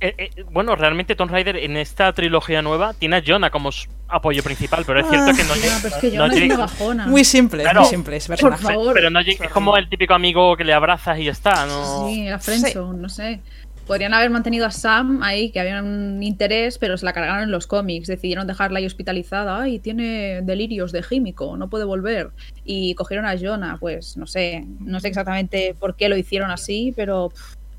[0.00, 3.70] Eh, eh, bueno, realmente Tomb Raider en esta trilogía nueva tiene a Jonah como
[4.14, 5.78] apoyo principal, pero es cierto que no Ah, llega.
[5.82, 7.06] pero es que no yo no es llega- una bajona.
[7.06, 7.80] Muy simple, Claro.
[7.80, 8.64] muy simple ese Por personaje.
[8.74, 8.94] favor.
[8.94, 12.08] Pero no llega- es como el típico amigo que le abrazas y ya está, ¿no?
[12.08, 13.40] Sí, la friendzone, no sé.
[13.86, 17.50] podrían haber mantenido a Sam ahí, que había un interés, pero se la cargaron en
[17.50, 18.06] los cómics.
[18.08, 19.68] Decidieron dejarla ahí hospitalizada.
[19.68, 22.30] y tiene delirios de químico, no puede volver.
[22.64, 26.94] Y cogieron a Jonah, pues no sé, no sé exactamente por qué lo hicieron así,
[26.96, 27.30] pero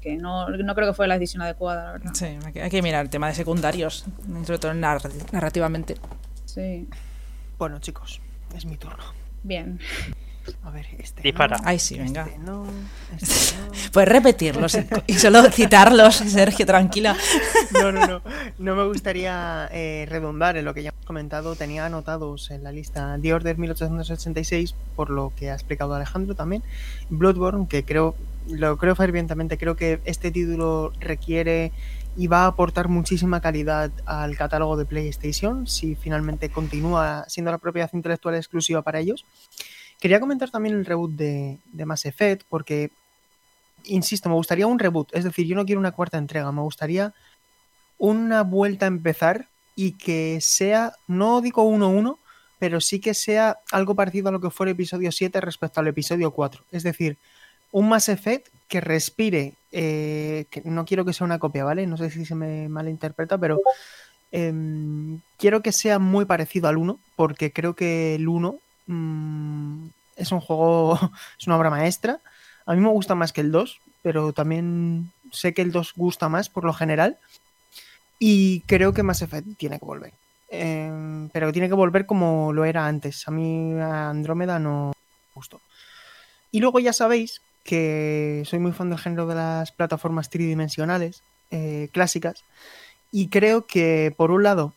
[0.06, 2.12] que no, no creo que fue la decisión adecuada, la verdad.
[2.14, 4.06] Sí, hay que, hay que mirar el tema de secundarios,
[4.46, 5.96] sobre todo narra- narrativamente.
[6.46, 6.88] Sí.
[7.58, 8.22] Bueno, chicos,
[8.56, 9.04] es mi turno.
[9.42, 9.80] Bien.
[10.62, 11.24] A ver, este.
[11.24, 11.58] Dispara.
[11.58, 12.26] no, Ay, sí, venga.
[12.28, 12.68] Este no,
[13.20, 13.72] este no.
[13.92, 17.16] Puedes repetirlos y- y solo citarlos, Sergio, tranquila.
[17.82, 18.22] No, no, no.
[18.60, 21.56] No me gustaría eh, redundar en lo que ya hemos comentado.
[21.56, 26.62] Tenía anotados en la lista The Order 1886, por lo que ha explicado Alejandro también.
[27.10, 28.16] Bloodborne, que creo,
[28.48, 31.72] lo creo fervientemente, creo que este título requiere
[32.18, 37.58] y va a aportar muchísima calidad al catálogo de PlayStation si finalmente continúa siendo la
[37.58, 39.26] propiedad intelectual exclusiva para ellos.
[40.00, 42.92] Quería comentar también el reboot de, de Mass Effect, porque,
[43.86, 45.14] insisto, me gustaría un reboot.
[45.14, 47.14] Es decir, yo no quiero una cuarta entrega, me gustaría
[47.98, 52.18] una vuelta a empezar y que sea, no digo 1-1,
[52.60, 55.88] pero sí que sea algo parecido a lo que fue el episodio 7 respecto al
[55.88, 56.66] episodio 4.
[56.72, 57.18] Es decir,
[57.76, 61.86] un Mass Effect que respire, eh, que no quiero que sea una copia, ¿vale?
[61.86, 63.60] No sé si se me malinterpreta, pero
[64.32, 68.56] em, quiero que sea muy parecido al 1, porque creo que el 1
[68.88, 70.98] mm, es un juego,
[71.38, 72.22] es una obra maestra.
[72.66, 76.30] A mí me gusta más que el 2, pero también sé que el 2 gusta
[76.30, 77.18] más por lo general.
[78.20, 80.14] Y creo que Mass Effect tiene que volver.
[80.50, 83.28] Eh, pero tiene que volver como lo era antes.
[83.28, 85.60] A mí Andrómeda no me gustó.
[86.52, 91.90] Y luego ya sabéis que soy muy fan del género de las plataformas tridimensionales eh,
[91.92, 92.46] clásicas.
[93.12, 94.74] Y creo que por un lado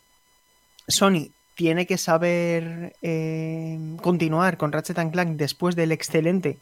[0.89, 6.59] Sony tiene que saber eh, continuar con Ratchet Clank después del excelente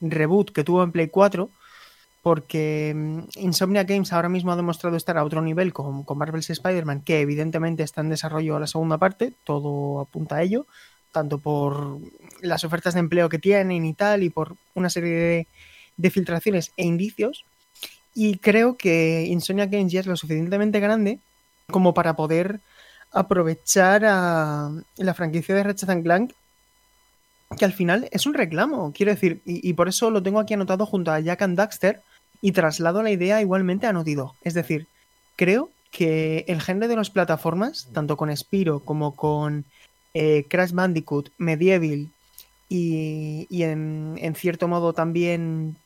[0.00, 1.48] reboot que tuvo en Play 4
[2.22, 6.50] porque mm, Insomnia Games ahora mismo ha demostrado estar a otro nivel con, con Marvel's
[6.50, 10.66] Spider-Man, que evidentemente está en desarrollo la segunda parte, todo apunta a ello,
[11.12, 11.98] tanto por
[12.40, 15.46] las ofertas de empleo que tienen y tal, y por una serie
[15.96, 17.44] de, filtraciones e indicios.
[18.14, 21.20] Y creo que Insomnia Games ya es lo suficientemente grande
[21.70, 22.60] como para poder
[23.10, 26.32] aprovechar a la franquicia de Ratchet Clank
[27.56, 30.84] que al final es un reclamo, quiero decir, y, por eso lo tengo aquí anotado
[30.84, 32.02] junto a Jack and Daxter
[32.42, 34.16] y traslado la idea igualmente a Naughty.
[34.42, 34.86] Es decir,
[35.36, 39.64] creo que el género de las plataformas, tanto con Spiro como con
[40.14, 42.08] eh, Crash Bandicoot, Medieval
[42.68, 45.76] y, y en, en, cierto modo también,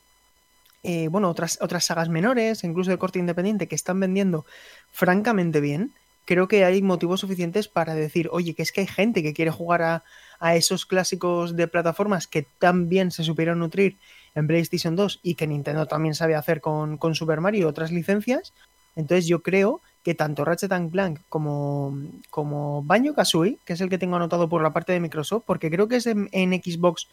[0.83, 4.45] eh, bueno, otras, otras sagas menores, incluso de corte independiente, que están vendiendo
[4.91, 5.93] francamente bien,
[6.25, 9.51] creo que hay motivos suficientes para decir, oye, que es que hay gente que quiere
[9.51, 10.03] jugar a,
[10.39, 13.97] a esos clásicos de plataformas que tan bien se supieron nutrir
[14.35, 17.91] en PlayStation 2 y que Nintendo también sabe hacer con, con Super Mario y otras
[17.91, 18.53] licencias.
[18.95, 21.97] Entonces yo creo que tanto Ratchet Clank como,
[22.29, 25.71] como Banjo Kazooie, que es el que tengo anotado por la parte de Microsoft, porque
[25.71, 27.07] creo que es en, Xbox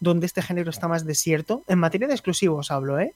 [0.00, 1.62] donde este género está más desierto.
[1.68, 3.14] En materia de exclusivos hablo, ¿eh?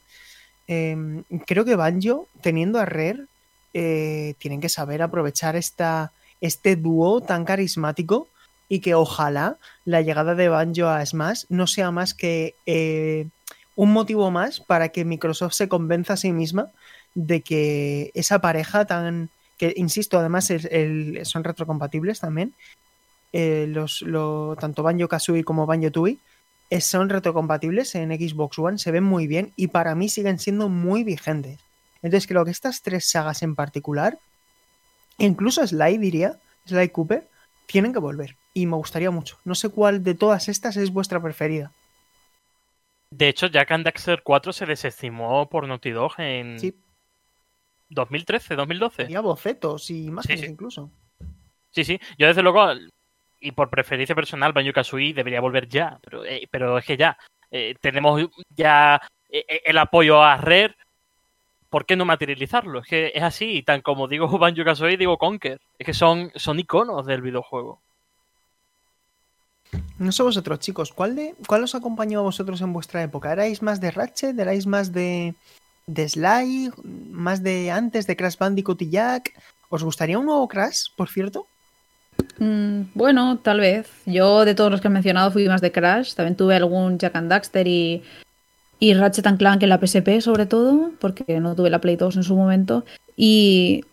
[0.66, 3.26] eh creo que Banjo, teniendo a Rare,
[3.74, 8.28] eh, tienen que saber aprovechar esta, este dúo tan carismático
[8.68, 13.28] y que ojalá la llegada de Banjo a Smash no sea más que eh,
[13.76, 16.70] un motivo más para que Microsoft se convenza a sí misma
[17.18, 22.54] de que esa pareja tan que insisto además el, el, son retrocompatibles también
[23.32, 26.18] eh, los lo, tanto Banjo Kazooie como Banjo Tooie
[26.70, 30.68] eh, son retrocompatibles en Xbox One se ven muy bien y para mí siguen siendo
[30.68, 31.58] muy vigentes
[32.02, 34.18] entonces creo que estas tres sagas en particular
[35.18, 37.26] incluso Sly diría Sly Cooper
[37.66, 39.38] tienen que volver y me gustaría mucho.
[39.44, 41.72] No sé cuál de todas estas es vuestra preferida.
[43.10, 46.74] De hecho, Jack and Daxter 4 se desestimó por Naughty Dog en sí.
[47.89, 49.05] 2013, 2012.
[49.05, 50.53] Tenía bocetos y imágenes sí, sí.
[50.53, 50.91] incluso.
[51.70, 52.01] Sí, sí.
[52.18, 52.66] Yo desde luego,
[53.41, 55.99] y por preferencia personal, Banjo Kazooie debería volver ya.
[56.03, 57.16] Pero, eh, pero es que ya
[57.51, 58.20] eh, tenemos
[58.55, 60.74] ya eh, el apoyo a Rare.
[61.70, 62.80] ¿Por qué no materializarlo?
[62.80, 65.61] Es que es así, tan como digo Banjo Kazooie, digo Conker.
[65.78, 67.82] Es que son, son iconos del videojuego.
[69.99, 73.32] No sé vosotros, chicos, ¿cuál, de, ¿cuál os acompañó a vosotros en vuestra época?
[73.32, 74.39] ¿Erais más de Ratchet?
[74.39, 75.34] ¿Erais más de,
[75.89, 76.70] de Sly?
[77.11, 79.32] ¿Más de antes de Crash Bandicoot y Jack?
[79.68, 81.47] ¿Os gustaría un nuevo Crash, por cierto?
[82.39, 83.91] Mm, bueno, tal vez.
[84.07, 86.14] Yo de todos los que he mencionado fui más de Crash.
[86.14, 88.03] También tuve algún Jack and Daxter y,
[88.78, 92.16] y Ratchet and Clank en la PSP sobre todo, porque no tuve la Play 2
[92.16, 92.84] en su momento.
[93.16, 93.84] Y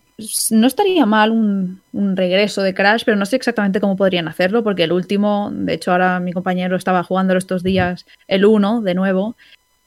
[0.52, 1.82] no estaría mal un,
[2.16, 5.92] regreso de Crash, pero no sé exactamente cómo podrían hacerlo, porque el último, de hecho
[5.92, 9.36] ahora mi compañero estaba jugando estos días el 1 de nuevo,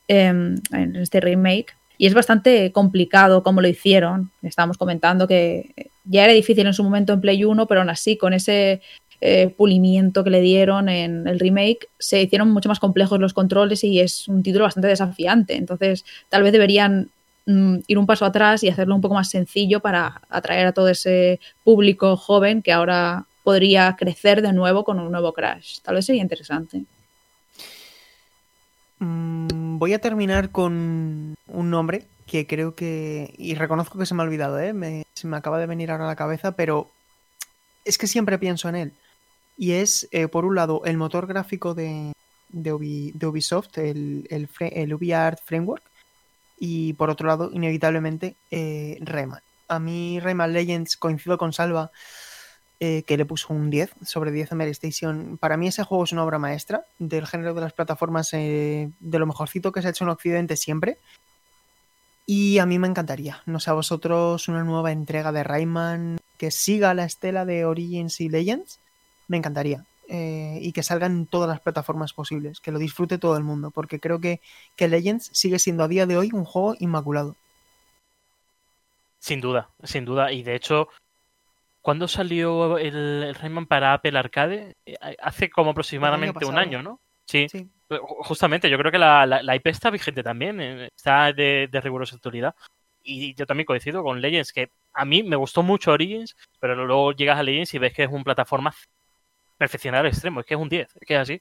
[0.08, 4.30] eh, en este remake, y es bastante complicado cómo lo hicieron.
[4.42, 8.16] Estábamos comentando que ya era difícil en su momento en Play 1, pero aún así
[8.16, 8.80] con ese
[9.20, 13.82] eh, pulimiento que le dieron en el remake, se hicieron mucho más complejos los controles
[13.82, 15.56] y es un título bastante desafiante.
[15.56, 17.10] Entonces, tal vez deberían
[17.46, 20.88] mm, ir un paso atrás y hacerlo un poco más sencillo para atraer a todo
[20.88, 25.80] ese público joven que ahora podría crecer de nuevo con un nuevo Crash.
[25.82, 26.84] Tal vez sería interesante.
[28.98, 33.34] Mm, voy a terminar con un nombre que creo que.
[33.38, 35.04] Y reconozco que se me ha olvidado, ¿eh?
[35.14, 36.90] se me acaba de venir ahora a la cabeza, pero
[37.84, 38.92] es que siempre pienso en él.
[39.56, 42.12] Y es, eh, por un lado, el motor gráfico de,
[42.50, 45.82] de, Ubisoft, el, el, UbiArt Framework.
[46.60, 48.98] Y por otro lado, inevitablemente, eh.
[49.68, 51.90] A mí, Rayman Legends coincido con Salva,
[52.80, 55.38] eh, que le puso un 10 sobre 10 en Mary Station.
[55.38, 59.26] Para mí, ese juego es una obra maestra del género de las plataformas, de lo
[59.26, 60.98] mejorcito que se ha hecho en Occidente siempre.
[62.26, 66.50] Y a mí me encantaría, no sé a vosotros, una nueva entrega de Rayman que
[66.50, 68.80] siga la estela de Origins y Legends
[69.28, 69.86] me encantaría.
[70.10, 73.70] Eh, y que salgan en todas las plataformas posibles, que lo disfrute todo el mundo,
[73.70, 74.40] porque creo que,
[74.74, 77.36] que Legends sigue siendo a día de hoy un juego inmaculado.
[79.18, 80.32] Sin duda, sin duda.
[80.32, 80.88] Y de hecho,
[81.88, 84.76] ¿cuándo salió el, Rayman para Apple Arcade?
[84.84, 87.00] Eh, hace como aproximadamente un año, ¿no?
[87.24, 87.46] Sí.
[88.18, 92.16] Justamente, yo creo que la, la, IP está vigente también, eh, está de, de rigurosa
[92.16, 92.54] actualidad.
[93.02, 97.12] Y yo también coincido con Legends, que a mí me gustó mucho Origins, pero luego
[97.12, 98.74] llegas a Legends y ves que es un plataforma
[99.56, 101.40] perfeccionar al extremo, es que es un 10, es que es así.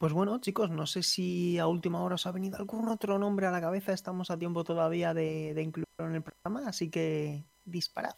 [0.00, 3.46] Pues bueno, chicos, no sé si a última hora os ha venido algún otro nombre
[3.46, 8.14] a la cabeza, estamos a tiempo todavía de, incluirlo en el programa, así que disparad.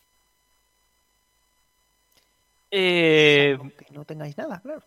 [2.70, 3.58] Eh...
[3.76, 4.84] Que no tengáis nada, claro.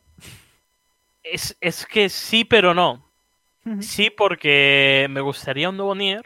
[1.21, 3.05] Es, es que sí, pero no.
[3.81, 6.25] Sí, porque me gustaría un nuevo Nier,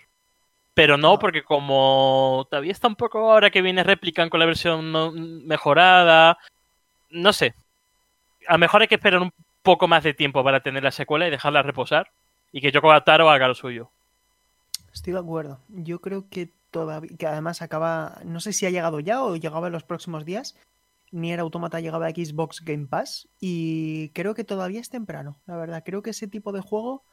[0.76, 1.20] pero no ah.
[1.20, 6.38] porque como todavía está un poco ahora que viene replican con la versión mejorada,
[7.10, 7.56] no sé.
[8.48, 11.28] A lo mejor hay que esperar un poco más de tiempo para tener la secuela
[11.28, 12.12] y dejarla reposar
[12.52, 13.92] y que Yoko Taro haga lo suyo.
[14.94, 15.60] Estoy de acuerdo.
[15.70, 19.68] Yo creo que todavía, que además acaba, no sé si ha llegado ya o llegaba
[19.68, 20.56] en los próximos días.
[21.12, 25.84] Nier Automata llegaba a Xbox Game Pass y creo que todavía es temprano, la verdad.
[25.86, 27.04] Creo que ese tipo de juego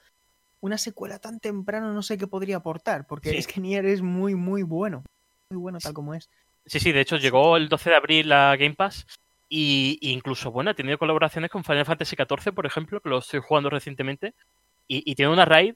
[0.61, 4.35] una secuela tan temprano no sé qué podría aportar, porque es que Nier es muy,
[4.35, 5.05] muy bueno.
[5.51, 6.29] Muy bueno tal como es.
[6.67, 9.07] Sí, sí, de hecho llegó el 12 de abril a Game Pass
[9.49, 13.41] y, incluso, bueno, ha tenido colaboraciones con Final Fantasy XIV, por ejemplo, que lo estoy
[13.41, 14.35] jugando recientemente,
[14.89, 15.75] y, tiene una raid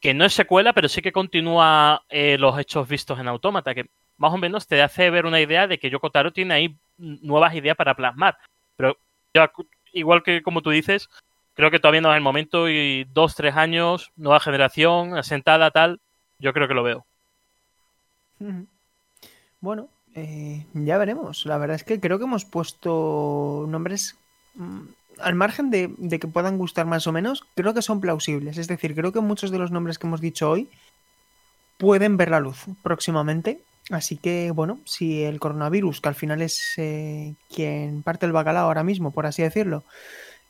[0.00, 3.86] que no es secuela, pero sí que continúa eh, los hechos vistos en Autómata, que
[4.16, 7.54] más o menos te hace ver una idea de que Yoko Taro tiene ahí nuevas
[7.54, 8.36] ideas para plasmar.
[8.76, 8.96] Pero
[9.92, 11.08] igual que como tú dices,
[11.54, 16.00] creo que todavía no es el momento y dos, tres años, nueva generación, asentada, tal,
[16.38, 17.06] yo creo que lo veo.
[19.60, 21.46] Bueno, eh, ya veremos.
[21.46, 24.16] La verdad es que creo que hemos puesto nombres
[24.54, 24.80] mm,
[25.20, 28.58] al margen de, que puedan gustar más o menos, creo que son plausibles.
[28.58, 30.68] Es decir, creo que muchos de los nombres que hemos dicho hoy
[31.78, 33.60] pueden ver la luz próximamente.
[33.90, 38.66] Así que, bueno, si el coronavirus, que al final es eh, quien parte el bacalao
[38.66, 39.84] ahora mismo, por así decirlo,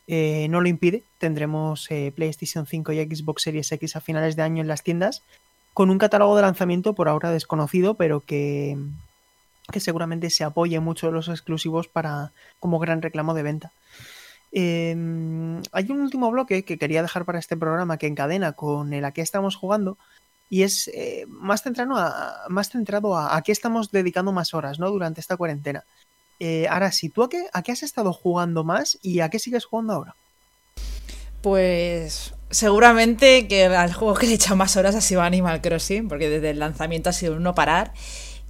[0.07, 1.03] eh, no lo impide.
[1.17, 5.21] Tendremos eh, PlayStation 5 y Xbox Series X a finales de año en las tiendas,
[5.73, 8.77] con un catálogo de lanzamiento por ahora desconocido, pero que,
[9.71, 13.71] que seguramente se apoye mucho los exclusivos para como gran reclamo de venta.
[14.51, 19.03] Em, hay un último bloque que quería dejar para este programa que encadena con el
[19.03, 19.97] a qué estamos jugando
[20.49, 24.79] y es eh, más, centrado a, más centrado a, a qué estamos dedicando más horas
[24.79, 24.89] ¿no?
[24.89, 25.83] durante esta cuarentena.
[26.39, 29.39] Eh, ahora sí, ¿tú a qué, a qué has estado jugando más y a qué
[29.39, 30.15] sigues jugando ahora?
[31.41, 36.07] Pues seguramente que al juego que le he echado más horas ha sido Animal Crossing,
[36.07, 37.93] porque desde el lanzamiento ha sido un no parar.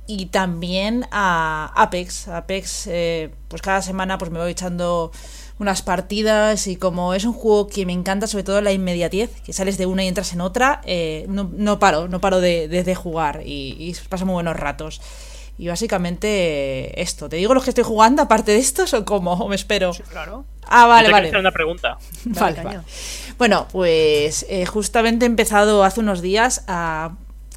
[0.08, 2.28] Y también a Apex.
[2.28, 5.12] Apex, eh, pues cada semana pues me voy echando
[5.58, 9.54] unas partidas y como es un juego que me encanta, sobre todo la inmediatez, que
[9.54, 13.76] sales de una y entras en otra, eh, no, paro, no paro de, jugar y,
[13.80, 15.02] y paso muy buenos ratos.
[15.58, 17.30] Y básicamente esto.
[17.30, 19.34] ¿Te digo los que estoy jugando aparte de estos o cómo?
[19.34, 19.94] ¿O me espero?
[19.94, 20.44] Sí, claro.
[20.68, 21.28] Ah, vale, vale.
[21.28, 21.98] hacer una pregunta.
[22.26, 22.80] vale, vale.
[23.38, 27.16] Bueno, pues eh, justamente he empezado hace unos días a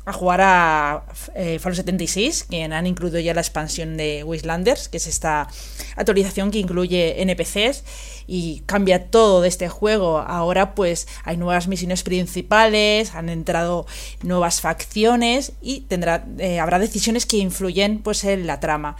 [0.09, 1.05] a jugar a
[1.35, 5.49] eh, Fallout 76, que han incluido ya la expansión de Wastelanders, que es esta
[5.97, 7.85] actualización que incluye NPCs
[8.27, 10.19] y cambia todo de este juego.
[10.19, 13.87] Ahora pues hay nuevas misiones principales, han entrado
[14.23, 18.97] nuevas facciones y tendrá, eh, habrá decisiones que influyen pues en la trama.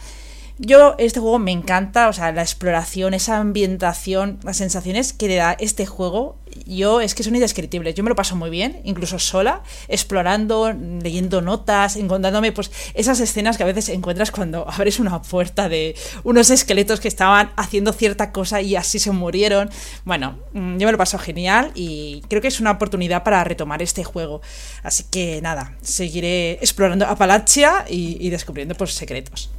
[0.61, 5.35] Yo, este juego me encanta, o sea, la exploración, esa ambientación, las sensaciones que le
[5.35, 6.35] da este juego,
[6.65, 7.95] yo es que son indescriptibles.
[7.95, 13.55] Yo me lo paso muy bien, incluso sola, explorando, leyendo notas, encontrándome pues esas escenas
[13.55, 15.95] que a veces encuentras cuando abres una puerta de
[16.25, 19.69] unos esqueletos que estaban haciendo cierta cosa y así se murieron.
[20.03, 23.81] Bueno, mm, yo me lo paso genial y creo que es una oportunidad para retomar
[23.81, 24.41] este juego.
[24.83, 29.49] Así que nada, seguiré explorando Apalachia y, y descubriendo pues secretos.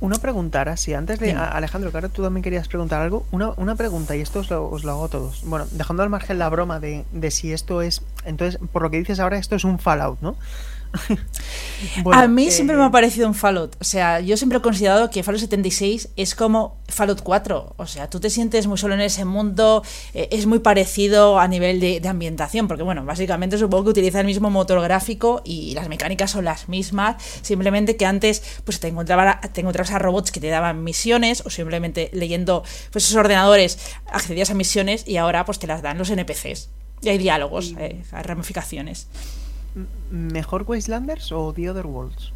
[0.00, 3.24] Una pregunta, ahora sí, antes de a- Alejandro, que ahora tú también querías preguntar algo.
[3.30, 5.42] Una, una pregunta, y esto os lo, os lo hago a todos.
[5.46, 8.02] Bueno, dejando al margen la broma de, de si esto es.
[8.24, 10.36] Entonces, por lo que dices ahora, esto es un Fallout, ¿no?
[12.02, 13.76] Bueno, a mí eh, siempre me ha parecido un Fallout.
[13.80, 17.74] O sea, yo siempre he considerado que Fallout 76 es como Fallout 4.
[17.76, 19.82] O sea, tú te sientes muy solo en ese mundo.
[20.14, 22.66] eh, es muy parecido a nivel de, de ambientación.
[22.66, 26.68] Porque, bueno, básicamente supongo que utiliza el mismo motor gráfico y las mecánicas son las
[26.68, 27.22] mismas.
[27.42, 31.42] Simplemente que antes pues te, encontraba, te encontrabas a robots que te daban misiones.
[31.44, 33.78] O simplemente leyendo pues, esos ordenadores
[34.10, 35.06] accedías a misiones.
[35.06, 36.70] Y ahora pues te las dan los NPCs.
[37.02, 39.08] Y hay diálogos, Y- eh, hay ramificaciones.
[40.10, 42.32] ¿Mejor Wastelanders o The Other Worlds?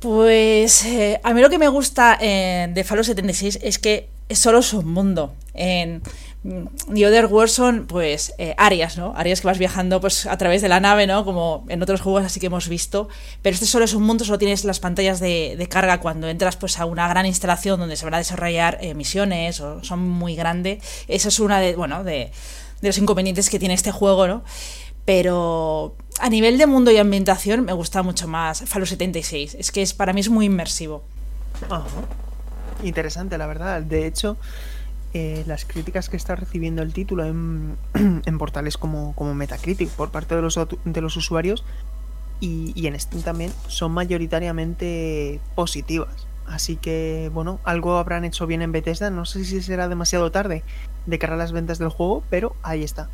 [0.00, 4.38] Pues eh, a mí lo que me gusta eh, de Fallout 76 es que es
[4.38, 5.34] solo su mundo.
[5.54, 6.02] En
[6.44, 9.12] mm, The Other Worlds son pues eh, áreas, ¿no?
[9.16, 11.24] Áreas que vas viajando pues a través de la nave, ¿no?
[11.24, 13.08] Como en otros juegos así que hemos visto.
[13.42, 16.78] Pero este solo es un mundo, solo tienes las pantallas de, carga cuando entras pues
[16.78, 20.82] a una gran instalación donde se van a desarrollar eh, misiones o son muy grandes.
[21.08, 22.30] Esa es una de, bueno, de,
[22.80, 24.44] de los inconvenientes que tiene este juego, ¿no?
[25.08, 29.54] Pero a nivel de mundo y ambientación me gusta mucho más Fallout 76.
[29.54, 31.02] Es que es, para mí es muy inmersivo.
[32.82, 33.80] Interesante, la verdad.
[33.80, 34.36] De hecho,
[35.14, 37.78] eh, las críticas que está recibiendo el título en,
[38.26, 41.64] en portales como, como Metacritic por parte de los, de los usuarios
[42.38, 46.26] y, y en Steam también son mayoritariamente positivas.
[46.46, 49.08] Así que, bueno, algo habrán hecho bien en Bethesda.
[49.08, 50.64] No sé si será demasiado tarde
[51.06, 53.08] de cara a las ventas del juego, pero ahí está.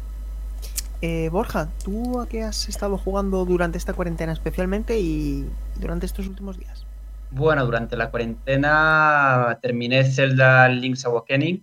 [1.07, 5.46] Eh, Borja, ¿tú a qué has estado jugando durante esta cuarentena especialmente y
[5.76, 6.86] durante estos últimos días?
[7.30, 11.62] Bueno, durante la cuarentena terminé Zelda Link's Awakening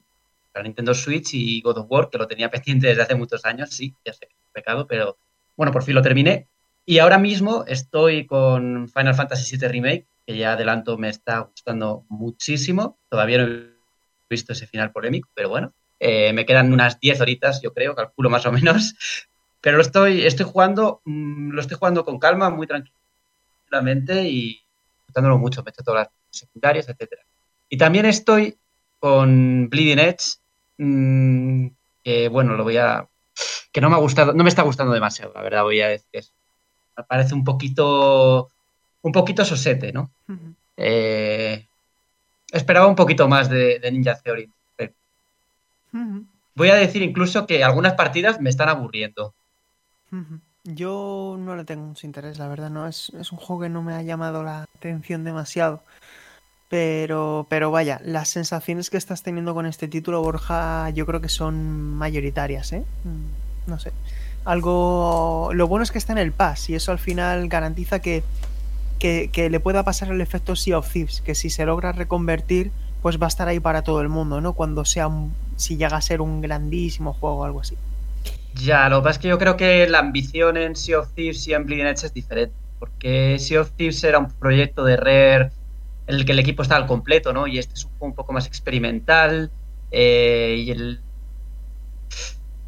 [0.53, 3.71] para Nintendo Switch y God of War, que lo tenía pendiente desde hace muchos años,
[3.71, 5.17] sí, ya sé es pecado, pero
[5.57, 6.47] bueno, por fin lo terminé.
[6.85, 12.05] Y ahora mismo estoy con Final Fantasy VII Remake, que ya adelanto me está gustando
[12.09, 12.99] muchísimo.
[13.09, 13.71] Todavía no he
[14.29, 18.29] visto ese final polémico, pero bueno, eh, me quedan unas 10 horitas, yo creo, calculo
[18.29, 18.93] más o menos.
[19.62, 24.62] Pero lo estoy, estoy jugando, mm, lo estoy jugando con calma, muy tranquilamente y
[24.97, 25.64] disfrutándolo mucho.
[25.64, 27.22] Me he hecho todas las secundarias, etcétera.
[27.70, 28.57] Y también estoy
[28.99, 30.38] con Bleeding Edge,
[30.78, 31.68] mm,
[32.03, 33.07] que bueno, lo voy a.
[33.72, 36.09] que no me ha gustado, no me está gustando demasiado, la verdad, voy a decir
[36.12, 36.32] eso.
[36.97, 38.49] Me parece un poquito.
[39.03, 40.12] un poquito sosete, ¿no?
[40.78, 41.68] Eh,
[42.51, 44.49] esperaba un poquito más de, de Ninja Theory.
[46.55, 49.34] Voy a decir incluso que algunas partidas me están aburriendo.
[50.64, 53.82] Yo no le tengo mucho interés, la verdad, no es, es un juego que no
[53.82, 55.82] me ha llamado la atención demasiado.
[56.70, 61.28] Pero, pero vaya, las sensaciones que estás teniendo con este título, Borja, yo creo que
[61.30, 62.84] son mayoritarias, ¿eh?
[63.03, 63.91] Mm, No sé.
[64.45, 65.51] Algo.
[65.53, 68.24] Lo bueno es que está en el pass y eso al final garantiza que,
[68.99, 72.72] que, que le pueda pasar el efecto Sea of Thieves, que si se logra reconvertir,
[73.01, 74.53] pues va a estar ahí para todo el mundo, ¿no?
[74.53, 77.76] Cuando sea un- si llega a ser un grandísimo juego o algo así.
[78.53, 81.47] Ya, lo que pasa es que yo creo que la ambición en Sea of Thieves
[81.47, 82.55] y en Bleeding Edge es diferente.
[82.79, 85.53] Porque Sea of Thieves era un proyecto de Rare
[86.07, 87.47] en el que el equipo estaba al completo, ¿no?
[87.47, 89.51] Y este es un juego un poco más experimental.
[89.91, 91.05] eh, y el.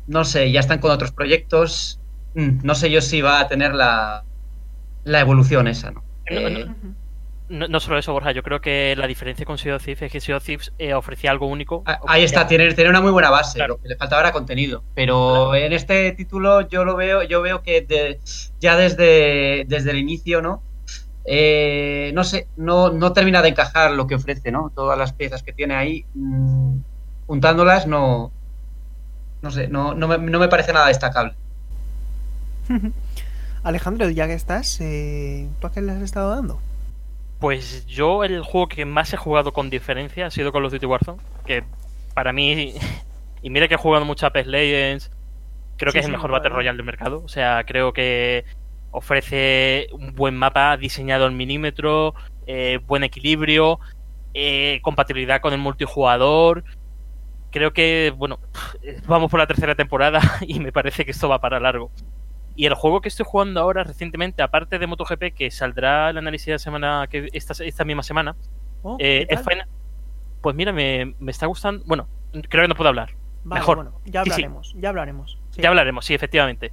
[0.07, 1.99] No sé, ya están con otros proyectos.
[2.35, 4.25] Mm, No sé yo si va a tener la,
[5.03, 6.03] la evolución esa, ¿no?
[6.29, 6.65] No, no, Eh,
[7.49, 10.11] No, no solo eso, Borja, yo creo que la diferencia con Sea of Thieves es
[10.11, 11.83] que Sea of Thieves eh, ofrecía algo único.
[11.85, 13.75] Ah, Ahí está, tiene, tiene una muy buena base, Claro.
[13.75, 14.83] lo que le faltaba era contenido.
[14.95, 18.19] Pero en este título yo lo veo, yo veo que de-
[18.59, 20.63] ya desde, desde el inicio, ¿no?
[21.25, 24.71] Eh, no sé, no, no termina de encajar lo que ofrece, ¿no?
[24.73, 26.77] Todas las piezas que tiene ahí, mm,
[27.27, 28.31] juntándolas, no.
[29.41, 31.33] No sé, no, no, me, no me parece nada destacable.
[33.63, 36.59] Alejandro, ya que estás, eh, ¿tú a qué le has estado dando?
[37.43, 40.85] Pues yo el juego que más he jugado con diferencia ha sido Call of Duty
[40.85, 41.65] Warzone, que
[42.13, 42.73] para mí,
[43.41, 45.11] y mira que he jugado mucho a PES Legends,
[45.75, 46.51] creo Sí, que es el mejor Battle.
[46.51, 47.21] Royale del mercado.
[47.21, 48.45] O sea, creo que
[48.91, 52.15] ofrece un buen mapa diseñado al milímetro,
[52.47, 53.81] eh, buen equilibrio,
[54.33, 56.63] eh, compatibilidad con el multijugador.
[57.51, 58.39] Creo que, bueno,
[59.05, 61.91] vamos por la tercera temporada y me parece que esto va para largo.
[62.55, 66.49] Y el juego que estoy jugando ahora recientemente, aparte de MotoGP, que saldrá el análisis
[66.49, 68.35] la semana que esta, esta misma semana,
[68.85, 69.25] Oh, Eh,
[70.41, 71.83] Pues mira, me, me está gustando.
[71.85, 72.07] Bueno,
[72.49, 73.11] creo que no puedo hablar.
[73.45, 73.77] Vale, mejor.
[73.77, 74.33] bueno, ya Sí, sí.
[74.43, 75.39] hablaremos, ya hablaremos.
[75.51, 75.61] Sí.
[75.61, 76.71] Ya hablaremos, sí, efectivamente.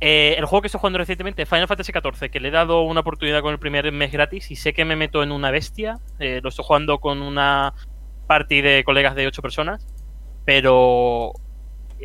[0.00, 2.82] Eh, el juego que estoy jugando recientemente es Final Fantasy XIV, que le he dado
[2.82, 5.98] una oportunidad con el primer mes gratis y sé que me meto en una bestia.
[6.18, 7.72] Eh, lo estoy jugando con una
[8.26, 9.86] party de colegas de 8 personas,
[10.44, 11.32] pero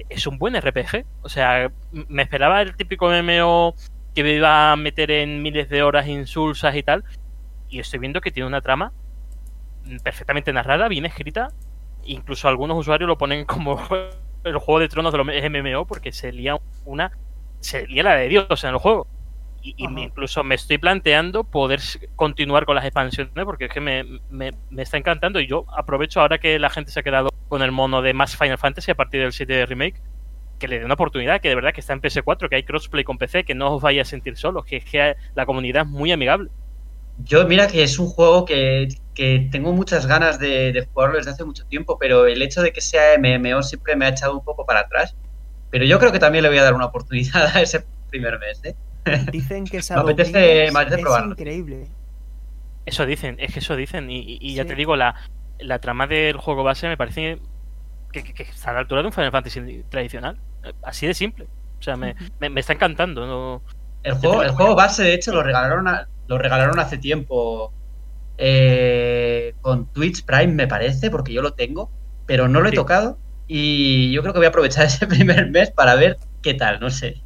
[0.10, 1.06] es un buen RPG.
[1.22, 3.76] O sea, me esperaba el típico MMO
[4.14, 7.04] que me iba a meter en miles de horas insulsas y tal,
[7.70, 8.94] y estoy viendo que tiene una trama
[10.04, 11.50] perfectamente narrada, bien escrita.
[12.06, 13.80] Incluso algunos usuarios lo ponen como
[14.44, 17.12] el juego de tronos de los MMO porque se lía una.
[17.60, 19.08] Se lía la de Dios en el juego.
[19.66, 21.80] Y, y me- incluso me estoy planteando poder
[22.16, 25.40] continuar con las expansiones porque es que me, me- me está encantando.
[25.40, 28.36] Y yo aprovecho ahora que la gente se ha quedado con el mono de más
[28.38, 30.02] Final Fantasy a partir del 7 Remake.
[30.60, 33.04] Que le dé una oportunidad, que de verdad que está en PS4, que hay crossplay
[33.06, 35.90] con PC, que no os vaya a sentir solos, que es que la comunidad es
[35.90, 36.52] muy amigable.
[37.18, 41.32] Yo, mira que es un juego que, que tengo muchas ganas de, de jugarlo desde
[41.32, 44.44] hace mucho tiempo, pero el hecho de que sea MMO siempre me ha echado un
[44.44, 45.16] poco para atrás.
[45.70, 48.62] Pero yo creo que también le voy a dar una oportunidad a ese primer mes,
[48.66, 48.78] ¿eh?
[49.32, 51.32] Dicen que Me Shadow apetece- Bringers me apetece es probarlo.
[51.32, 51.88] increíble.
[52.86, 54.10] Eso dicen, es que eso dicen.
[54.10, 54.70] Y, y- y ya Sí.
[54.70, 55.16] te digo, la,
[55.60, 57.40] la trama del juego base me parece
[58.12, 60.38] que, que- que está a la altura de un Final Fantasy tradicional.
[60.84, 61.46] Así de simple.
[61.80, 63.26] O sea, me, me, me está encantando.
[63.26, 63.62] ¿no?
[64.04, 67.74] El juego, el juego base, de hecho, lo regalaron, a- lo regalaron hace tiempo
[68.38, 71.92] eh, con Twitch Prime, me parece, porque yo lo tengo,
[72.26, 72.76] pero no lo he Sí.
[72.78, 73.18] tocado.
[73.48, 76.90] Y yo creo que voy a aprovechar ese primer mes para ver qué tal, no
[76.90, 77.23] sé.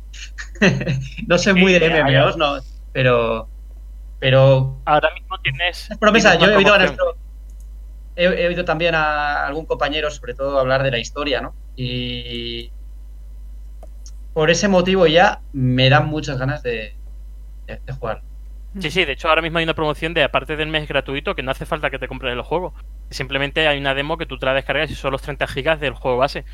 [1.28, 2.56] no soy muy de hay- MMOs, no,
[2.94, 3.48] pero.
[4.20, 4.82] Pero.
[4.86, 5.90] Ahora mismo tienes.
[5.92, 7.16] Es promesa, tienes yo he oído a nuestro.
[8.16, 11.54] He, he oído también a algún compañero, sobre todo, hablar de la historia, ¿no?
[11.76, 12.72] Y.
[14.34, 16.96] Por ese motivo ya me dan muchas ganas de,
[17.66, 18.22] de, de jugar.
[18.80, 21.42] Sí, sí, de hecho ahora mismo hay una promoción de aparte del mes gratuito que
[21.42, 22.74] no hace falta que te compres el juego.
[23.10, 25.94] Simplemente hay una demo que tú te la descargas y son los 30 gigas del
[25.94, 26.46] juego base.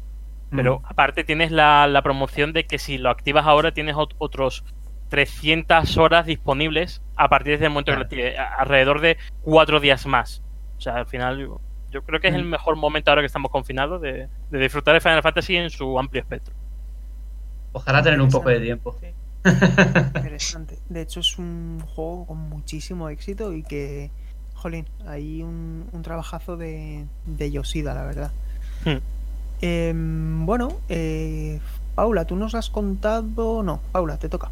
[0.56, 0.86] Pero Mm.
[0.86, 4.64] aparte tienes la, la promoción de que si lo activas ahora tienes ot- otros
[5.10, 10.42] 300 horas disponibles a partir del momento que lo actives, alrededor de cuatro días más.
[10.78, 12.50] O sea, al final yo, yo creo que es el Mm.
[12.50, 16.22] mejor momento ahora que estamos confinados de, de disfrutar de Final Fantasy en su amplio
[16.22, 16.54] espectro.
[17.74, 18.96] Ojalá tener un poco de tiempo.
[19.00, 19.08] Sí.
[20.16, 20.78] Interesante.
[20.90, 24.10] De hecho, es un juego con muchísimo éxito y que,
[24.56, 28.32] jolín, hay un, un trabajazo de, de Yoshida, la verdad.
[28.86, 28.98] Hmm.
[29.66, 31.62] Em, bueno, eh,
[31.96, 33.64] Paula, ¿tú nos has contado?
[33.64, 34.52] No, Paula, te toca.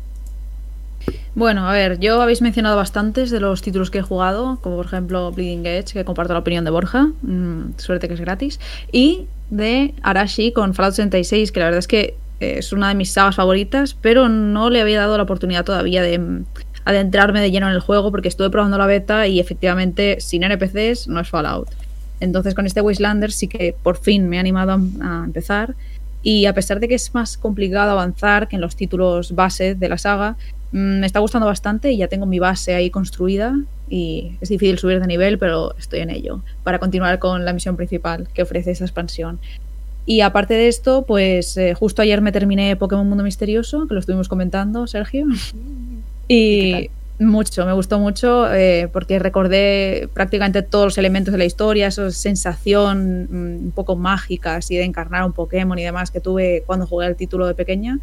[1.35, 4.85] Bueno, a ver, yo habéis mencionado bastantes de los títulos que he jugado, como por
[4.85, 8.61] ejemplo Bleeding Edge, que comparto la opinión de Borja, mm, suerte que es gratis,
[8.93, 12.95] y de Arashi con Fallout 76, que la verdad es que eh, es una de
[12.95, 16.45] mis sagas favoritas, pero no le había dado la oportunidad todavía de mm,
[16.85, 21.09] adentrarme de lleno en el juego porque estuve probando la beta y efectivamente sin NPCs
[21.09, 21.80] no es Fallout.
[22.21, 25.75] Entonces con este Wastelanders sí que por fin me he animado a, a empezar
[26.23, 29.89] y a pesar de que es más complicado avanzar que en los títulos base de
[29.89, 30.37] la saga,
[30.71, 33.59] mm, me está gustando bastante y ya tengo mi base ahí construida
[33.89, 37.75] y es difícil subir de nivel, pero estoy en ello para continuar con la misión
[37.75, 39.39] principal que ofrece esta expansión.
[40.05, 43.99] Y aparte de esto, pues eh, justo ayer me terminé Pokémon Mundo Misterioso, que lo
[43.99, 45.27] estuvimos comentando, Sergio.
[46.27, 46.89] ¿Qué Y
[47.21, 52.11] mucho, me gustó mucho eh, porque recordé prácticamente todos los elementos de la historia, esa
[52.11, 56.87] sensación mm, un poco mágica así de encarnar un Pokémon y demás que tuve cuando
[56.87, 57.99] jugué el título de pequeña.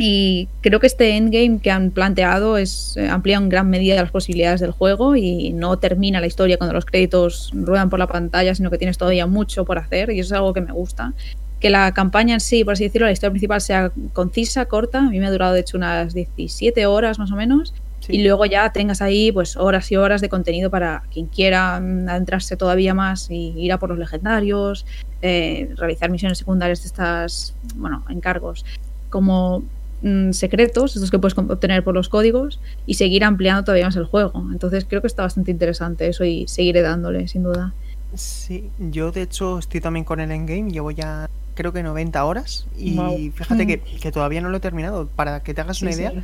[0.00, 4.12] Y creo que este endgame que han planteado es eh, amplía en gran medida las
[4.12, 8.54] posibilidades del juego y no termina la historia cuando los créditos ruedan por la pantalla,
[8.54, 11.14] sino que tienes todavía mucho por hacer y eso es algo que me gusta.
[11.58, 15.00] Que la campaña en sí, por así decirlo, la historia principal sea concisa, corta.
[15.00, 17.74] A mí me ha durado de hecho unas 17 horas más o menos.
[18.08, 18.16] Sí.
[18.16, 22.56] Y luego ya tengas ahí pues horas y horas de contenido para quien quiera adentrarse
[22.56, 24.86] todavía más y ir a por los legendarios,
[25.22, 28.64] eh, realizar misiones secundarias de estas, bueno, encargos
[29.10, 29.62] como
[30.02, 34.04] mm, secretos, estos que puedes obtener por los códigos, y seguir ampliando todavía más el
[34.06, 34.32] juego.
[34.52, 37.74] Entonces creo que está bastante interesante eso y seguiré dándole, sin duda.
[38.14, 42.66] Sí, yo de hecho estoy también con el endgame, llevo ya creo que 90 horas
[42.78, 44.00] y fíjate que, Mm.
[44.00, 45.08] que todavía no lo he terminado.
[45.08, 46.18] Para que te hagas una idea, sí.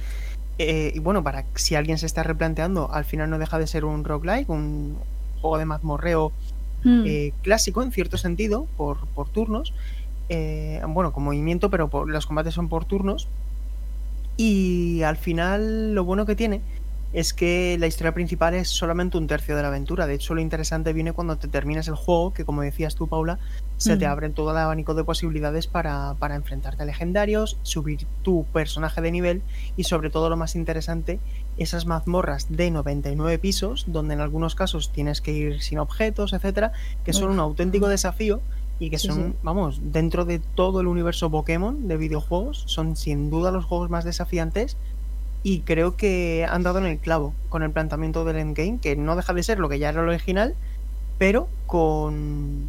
[0.59, 3.85] Eh, y bueno, para si alguien se está replanteando, al final no deja de ser
[3.85, 4.97] un roguelike, un
[5.40, 6.32] juego de mazmorreo
[6.85, 7.02] Mm.
[7.06, 9.72] eh, clásico en cierto sentido, por, por turnos.
[10.28, 13.28] eh, bueno, con movimiento, pero por, los combates son por turnos.
[14.36, 16.60] Y al final lo bueno que tiene
[17.12, 20.06] es que la historia principal es solamente un tercio de la aventura.
[20.06, 23.39] De hecho, lo interesante viene cuando te terminas el juego, que como decías tú, Paula,
[23.85, 24.11] se te Mm.
[24.11, 29.12] abre todo el abanico de posibilidades para, para enfrentarte a legendarios, subir tu personaje de
[29.12, 29.43] nivel
[29.77, 31.20] y sobre todo lo más interesante,
[31.59, 36.73] esas mazmorras de 99 pisos, donde en algunos casos tienes que ir sin objetos, etcétera,
[37.05, 38.40] que son un auténtico desafío
[38.81, 39.39] y que Sí, son, sí.
[39.43, 44.05] vamos, dentro de todo el universo Pokémon de videojuegos, son sin duda los juegos más
[44.05, 44.77] desafiantes
[45.43, 49.15] y creo que han dado en el clavo con el planteamiento del endgame, que no
[49.15, 50.55] deja de ser lo que ya era lo original,
[51.19, 52.66] pero con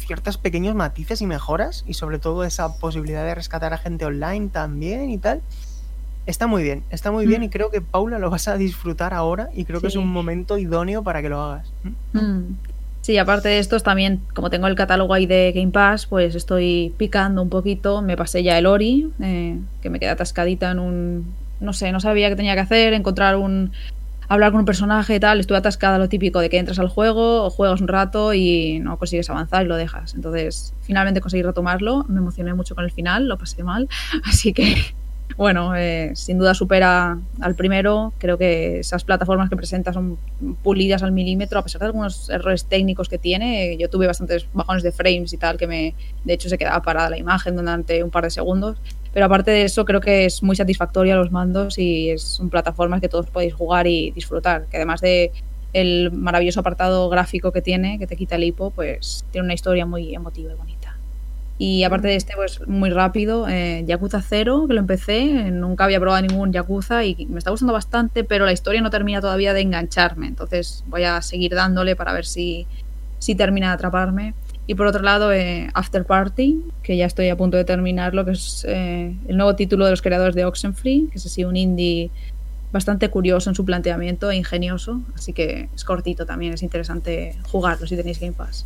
[0.00, 4.48] ciertos pequeños matices y mejoras y sobre todo esa posibilidad de rescatar a gente online
[4.48, 5.40] también y tal.
[6.26, 7.44] Está muy bien, está muy bien Mm.
[7.44, 10.58] y creo que Paula lo vas a disfrutar ahora y creo que es un momento
[10.58, 11.72] idóneo para que lo hagas.
[12.12, 12.54] Mm.
[13.00, 16.94] Sí, aparte de estos también, como tengo el catálogo ahí de Game Pass, pues estoy
[16.98, 18.02] picando un poquito.
[18.02, 21.34] Me pasé ya el Ori, eh, que me quedé atascadita en un...
[21.60, 23.72] No sé, no sabía qué tenía que hacer, encontrar un...
[24.30, 25.40] Hablar con un personaje y tal.
[25.40, 28.96] Estuve atascada lo típico de que entras al juego o juegas un rato y no
[28.96, 30.14] consigues avanzar y lo dejas.
[30.14, 32.04] Entonces, finalmente conseguí retomarlo.
[32.08, 33.88] Me emocioné mucho con el final, lo pasé mal.
[34.24, 34.94] Así que,
[35.36, 38.12] bueno, eh, sin duda supera al primero.
[38.18, 40.18] Creo que esas plataformas que presenta son
[40.62, 43.76] pulidas al milímetro, a pesar de algunos errores técnicos que tiene.
[43.78, 45.94] Yo tuve bastantes bajones de frames y tal, que me,
[46.24, 48.76] de hecho, se quedaba parada la imagen durante un par de segundos.
[49.12, 53.00] Pero aparte de eso, creo que es muy satisfactoria los mandos y es un plataforma
[53.00, 54.66] que todos podéis jugar y disfrutar.
[54.66, 55.32] Que además de
[55.72, 59.86] el maravilloso apartado gráfico que tiene, que te quita el hipo, pues tiene una historia
[59.86, 60.79] muy emotiva y bonita.
[61.62, 65.84] Y aparte de este, pues muy rápido, eh, Yakuza 0, que lo empecé, eh, nunca
[65.84, 69.52] había probado ningún Yakuza y me está gustando bastante, pero la historia no termina todavía
[69.52, 72.66] de engancharme, entonces voy a seguir dándole para ver si,
[73.18, 74.32] si termina de atraparme.
[74.66, 78.30] Y por otro lado, eh, After Party, que ya estoy a punto de terminarlo, que
[78.30, 82.10] es eh, el nuevo título de los creadores de Oxenfree, que es así un indie
[82.72, 87.86] bastante curioso en su planteamiento e ingenioso, así que es cortito también, es interesante jugarlo
[87.86, 88.64] si tenéis Game Pass.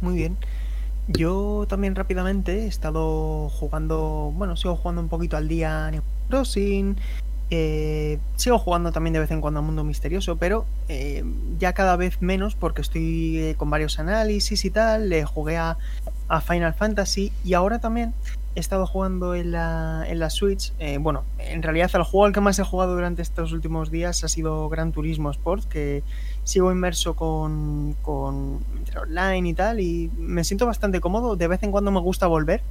[0.00, 0.38] Muy bien.
[1.06, 6.96] Yo también rápidamente he estado jugando, bueno, sigo jugando un poquito al día Animal Crossing,
[7.50, 11.22] eh, sigo jugando también de vez en cuando a Mundo Misterioso, pero eh,
[11.58, 15.76] ya cada vez menos porque estoy eh, con varios análisis y tal, le jugué a,
[16.28, 18.14] a Final Fantasy y ahora también
[18.54, 22.32] he estado jugando en la, en la Switch, eh, bueno, en realidad el juego al
[22.32, 26.02] que más he jugado durante estos últimos días ha sido Gran Turismo Sport, que
[26.44, 28.60] sigo inmerso con, con
[29.00, 32.62] online y tal y me siento bastante cómodo, de vez en cuando me gusta volver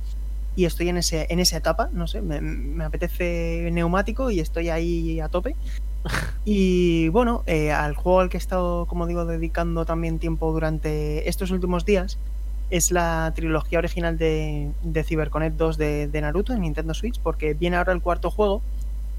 [0.56, 4.70] y estoy en, ese, en esa etapa, no sé, me, me apetece neumático y estoy
[4.70, 5.56] ahí a tope.
[6.46, 11.30] Y bueno, eh, al juego al que he estado, como digo, dedicando también tiempo durante
[11.30, 12.18] estos últimos días
[12.70, 17.54] es la trilogía original de, de CyberConnect 2 de, de Naruto en Nintendo Switch, porque
[17.54, 18.62] viene ahora el cuarto juego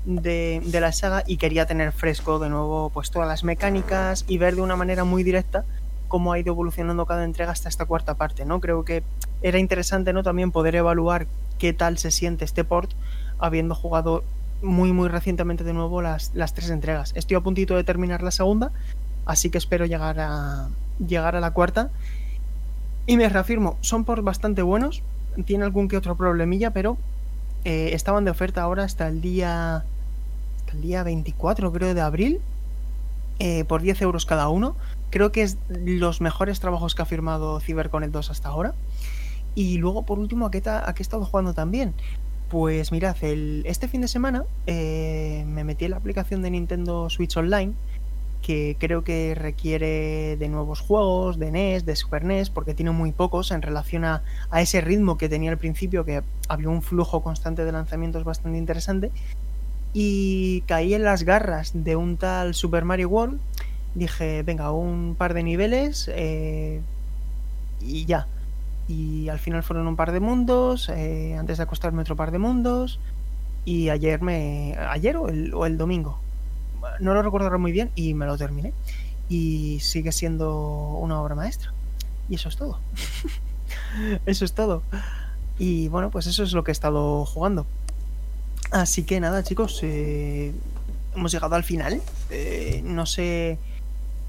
[0.04, 4.54] de, la saga y quería tener fresco de nuevo pues todas las mecánicas y ver
[4.54, 5.64] de una manera muy directa
[6.08, 8.60] cómo ha ido evolucionando cada entrega hasta esta cuarta parte, ¿no?
[8.60, 9.02] Creo que
[9.42, 10.22] era interesante, ¿no?
[10.22, 11.26] También poder evaluar
[11.58, 12.90] qué tal se siente este port
[13.38, 14.22] habiendo jugado
[14.62, 17.12] muy muy recientemente de nuevo las, las tres entregas.
[17.16, 18.70] Estoy a puntito de terminar la segunda,
[19.26, 20.68] así que espero llegar a
[21.04, 21.90] llegar a la cuarta.
[23.06, 25.02] Y me reafirmo, son ports bastante buenos,
[25.44, 26.96] tiene algún que otro problemilla, pero
[27.64, 29.84] eh, estaban de oferta ahora hasta el día
[30.74, 32.40] el día 24 creo de abril
[33.38, 34.76] eh, por 10 euros cada uno.
[35.10, 38.74] Creo que es los mejores trabajos que ha firmado CyberConnect 2 hasta ahora.
[39.54, 41.94] Y luego por último a qué, ta- a qué he estado jugando también
[42.50, 47.36] pues mirad este fin de semana eh, me metí en la aplicación de Nintendo Switch
[47.36, 47.72] Online
[48.42, 53.10] que creo que requiere de nuevos juegos, de NES, de Super NES, porque tiene muy
[53.12, 57.22] pocos en relación a, a ese ritmo que tenía al principio, que había un flujo
[57.22, 59.10] constante de lanzamientos bastante interesante.
[59.96, 63.40] Y caí en las garras de un tal Super Mario World.
[63.94, 66.80] Dije, venga, un par de niveles eh,
[67.80, 68.26] y ya.
[68.88, 72.38] Y al final fueron un par de mundos, eh, antes de acostarme otro par de
[72.38, 72.98] mundos.
[73.64, 74.76] Y ayer me.
[74.90, 76.18] ayer o el, o el domingo.
[76.98, 78.72] No lo recuerdo muy bien y me lo terminé.
[79.28, 81.72] Y sigue siendo una obra maestra.
[82.28, 82.80] Y eso es todo.
[84.26, 84.82] eso es todo.
[85.56, 87.64] Y bueno, pues eso es lo que he estado jugando.
[88.74, 90.52] Así que nada, chicos, eh,
[91.14, 92.02] hemos llegado al final.
[92.28, 93.56] Eh, no sé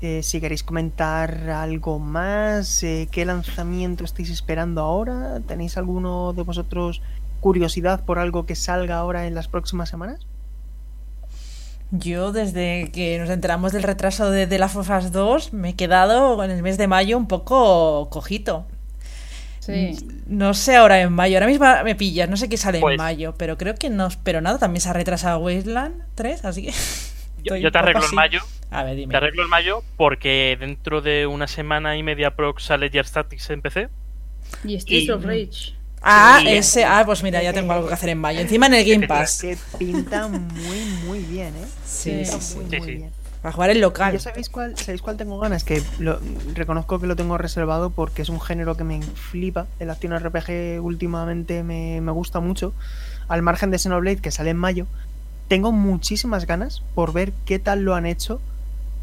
[0.01, 2.81] eh, si queréis comentar algo más.
[3.09, 5.39] ¿Qué lanzamiento estáis esperando ahora?
[5.47, 7.01] ¿Tenéis alguno de vosotros
[7.41, 10.27] curiosidad por algo que salga ahora en las próximas semanas?
[11.89, 15.73] Yo, desde que nos enteramos del retraso de The Last of Us 2, me he
[15.73, 18.67] quedado en el mes de mayo un poco cojito.
[19.65, 19.97] Sí.
[20.27, 22.97] No sé ahora en mayo, ahora mismo me pillas, no sé qué sale Pues- en
[22.97, 24.57] mayo, pero creo que no espero nada.
[24.59, 26.73] También se ha retrasado Wasteland 3, así que.
[27.61, 28.15] Yo, te arreglo en así.
[28.15, 28.41] mayo.
[28.71, 29.11] A ver, dime.
[29.11, 33.49] Te arreglo en mayo porque dentro de una semana y media prox sale Gear Tactics
[33.51, 33.89] en PC.
[34.63, 35.73] Y Streets of Rage.
[36.01, 36.49] Ah, Sí.
[36.49, 36.85] ese.
[36.85, 38.39] Ah, pues mira, ya tengo algo que hacer en mayo.
[38.39, 39.41] Encima en el Game Pass.
[39.41, 41.65] Que pinta muy, muy bien, ¿eh?
[41.85, 42.57] Sí, Pinta sí, sí.
[42.59, 42.95] muy, Sí, muy sí.
[42.97, 43.11] bien.
[43.45, 44.11] Para jugar en local.
[44.11, 45.63] ¿Ya sabéis cuál, sabéis cuál tengo ganas?
[45.63, 46.19] Que lo-
[46.55, 49.67] reconozco que lo tengo reservado porque es un género que me flipa.
[49.77, 52.73] El Action RPG últimamente me, me gusta mucho.
[53.27, 54.87] Al margen de Xenoblade, que sale en mayo,
[55.47, 58.41] tengo muchísimas ganas por ver qué tal lo han hecho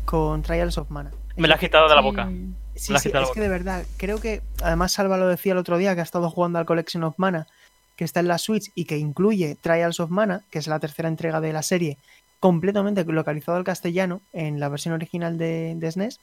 [0.06, 1.12] con Trials of Mana.
[1.36, 2.28] Me la has quitado de la boca.
[2.74, 5.78] Sí, la sí, es que de verdad, creo que, además Salva lo decía el otro
[5.78, 7.47] día, que ha estado jugando al Collection of Mana,
[7.94, 11.09] que está en la Switch y que incluye Trials of Mana, que es la tercera
[11.09, 11.97] entrega de la serie,
[12.43, 16.19] completamente localizado al castellano en la versión original de, de SNES.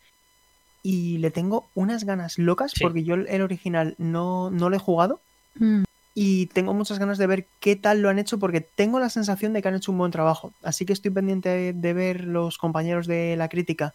[0.84, 2.84] Y le tengo unas ganas locas Sí.
[2.84, 5.22] porque yo el original no, no lo he jugado
[5.56, 5.84] Mm.
[6.14, 9.54] y tengo muchas ganas de ver qué tal lo han hecho porque tengo la sensación
[9.54, 10.52] de que han hecho un buen trabajo.
[10.62, 13.94] Así que estoy pendiente de, de ver los compañeros de la crítica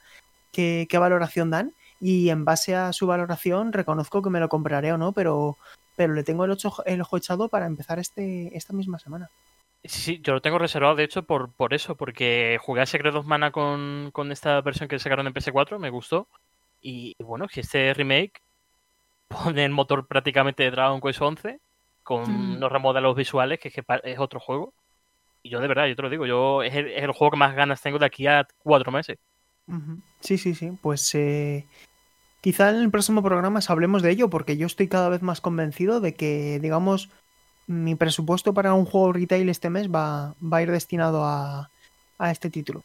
[0.51, 4.93] qué, qué valoración dan y en base a su valoración reconozco que me lo compraré
[4.93, 5.57] o no, pero,
[5.97, 9.29] pero le tengo el, ocho- el ojo echado para empezar este, esta misma semana.
[9.85, 13.15] Sí, sí, yo lo tengo reservado, de hecho, por, por eso, porque jugué a Secret
[13.15, 16.27] of Mana con, con esta versión que sacaron en PS4, me gustó.
[16.81, 18.41] Y bueno, que este remake
[19.29, 21.61] pone el motor prácticamente de Dragon Quest 11
[22.03, 22.57] con Mm.
[22.57, 24.73] unos remodelos visuales, que es, que es otro juego.
[25.43, 27.39] Y yo de verdad, yo te lo digo, yo es el, es el juego que
[27.39, 29.19] más ganas tengo de aquí a cuatro meses.
[30.21, 30.71] Sí, sí, sí.
[30.83, 31.67] Pues eh,
[32.41, 36.01] quizá en el próximo programa hablemos de ello, porque yo estoy cada vez más convencido
[36.01, 37.11] de que, digamos,
[37.67, 41.71] mi presupuesto para un juego retail este mes va, va a ir destinado a,
[42.19, 42.85] a este título.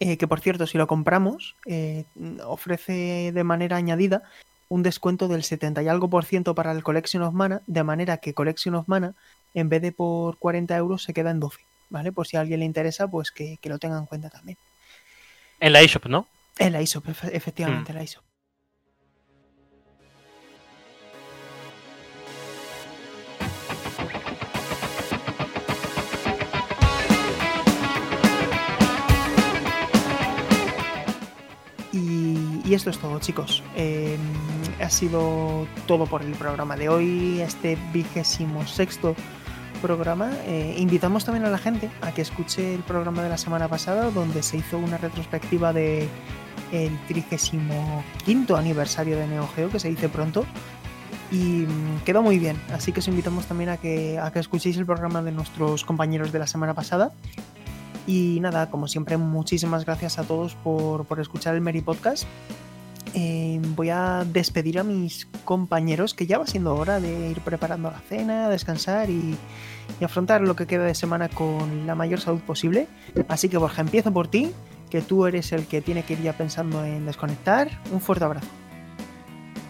[0.00, 2.04] Eh, que por cierto, si lo compramos, eh,
[2.44, 4.22] ofrece de manera añadida
[4.68, 8.16] un descuento del 70 y algo por ciento para el Collection of Mana, de manera
[8.16, 9.14] que Collection of Mana,
[9.54, 11.60] en vez de por 40 euros, se queda en 12.
[11.90, 12.10] ¿Vale?
[12.10, 14.56] Por si a alguien le interesa, pues que, que lo tenga en cuenta también.
[15.60, 16.26] En la eShop, ¿no?
[16.58, 18.24] En la efe- efectivamente, en la ISOP.
[32.72, 33.62] Y, esto es todo, chicos.
[33.76, 34.16] Eh,
[34.80, 39.14] ha sido todo por el programa de hoy, este vigésimo sexto
[39.82, 40.30] programa.
[40.46, 44.10] Eh, invitamos también a la gente a que escuche el programa de la semana pasada,
[44.10, 46.08] donde se hizo una retrospectiva de
[46.72, 50.46] el 35 aniversario de Neo Geo, que se dice pronto.
[51.30, 54.78] Y mm, quedó muy bien, así que os invitamos también a que, a que escuchéis
[54.78, 57.12] el programa de nuestros compañeros de la semana pasada.
[58.06, 62.26] Y nada, como siempre, muchísimas gracias a todos por, por escuchar el Meri Podcast.
[63.14, 67.90] Eh, voy a despedir a mis compañeros, que ya va siendo hora de ir preparando
[67.90, 69.36] la cena, descansar y,
[70.00, 72.88] y afrontar lo que queda de semana con la mayor salud posible.
[73.28, 74.52] Así que Borja, empiezo por ti,
[74.90, 77.70] que tú eres el que tiene que ir ya pensando en desconectar.
[77.90, 78.48] Un fuerte abrazo.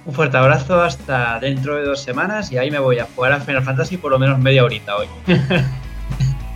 [0.04, 3.40] Un fuerte abrazo hasta dentro de dos semanas y ahí me voy a jugar a
[3.40, 5.06] Final Fantasy por lo menos media horita hoy.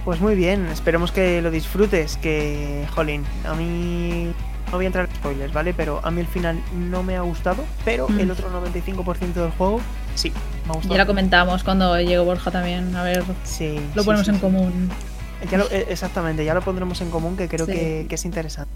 [0.07, 4.33] Pues muy bien, esperemos que lo disfrutes, que, jolín, a mí
[4.67, 5.73] no voy a entrar en spoilers, ¿vale?
[5.75, 8.21] Pero a mí el final no me ha gustado, pero Mm.
[8.21, 9.81] el otro 95% del juego
[10.15, 10.31] sí,
[10.67, 10.95] me ha gustado.
[10.95, 12.95] Ya la comentamos cuando llegó Borja también.
[12.97, 14.91] A ver, Sí, lo sí, ponemos sí, en común.
[15.51, 18.71] Ya lo- eh, exactamente, ya lo pondremos en común, que creo que, que es interesante.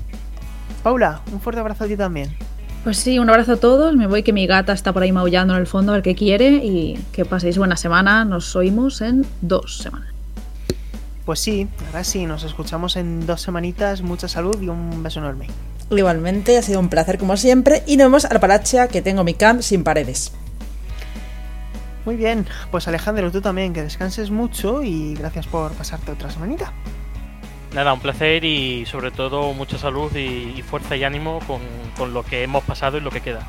[0.82, 2.34] Paula, un fuerte abrazo a ti también.
[2.84, 3.94] Pues sí, un abrazo a todos.
[3.94, 6.14] Me voy que mi gata está por ahí maullando en el fondo a ver qué
[6.14, 8.24] quiere y que paséis buena semana.
[8.24, 10.08] Nos oímos en dos semanas.
[11.26, 15.46] Pues sí, ahora sí, nos escuchamos en dos semanitas, mucha salud y un beso enorme.
[15.90, 17.82] Igualmente, ha sido un placer como siempre.
[17.86, 20.32] Y nos vemos a la palacha que tengo mi camp sin paredes.
[22.04, 26.72] Muy bien, pues Alejandro, tú también, que descanses mucho y gracias por pasarte otra semanita.
[27.74, 31.60] Nada, un placer y sobre todo mucha salud y, y fuerza y ánimo con,
[31.96, 33.46] con lo que hemos pasado y lo que queda.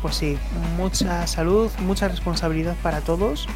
[0.00, 0.38] Pues sí,
[0.76, 3.46] mucha salud, mucha responsabilidad para todos.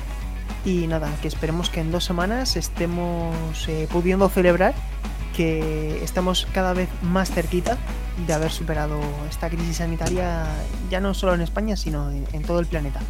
[0.65, 4.75] Y nada, que esperemos que en dos semanas estemos eh, pudiendo celebrar
[5.37, 7.77] que estamos cada vez más cerquita
[8.27, 8.99] de haber superado
[9.29, 10.47] esta crisis sanitaria,
[10.91, 13.01] ya no solo en España, sino en, todo el planeta.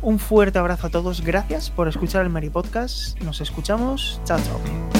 [0.00, 3.18] Un fuerte abrazo a todos, gracias por escuchar el Mari Podcast.
[3.20, 4.97] Nos escuchamos, chao, chao.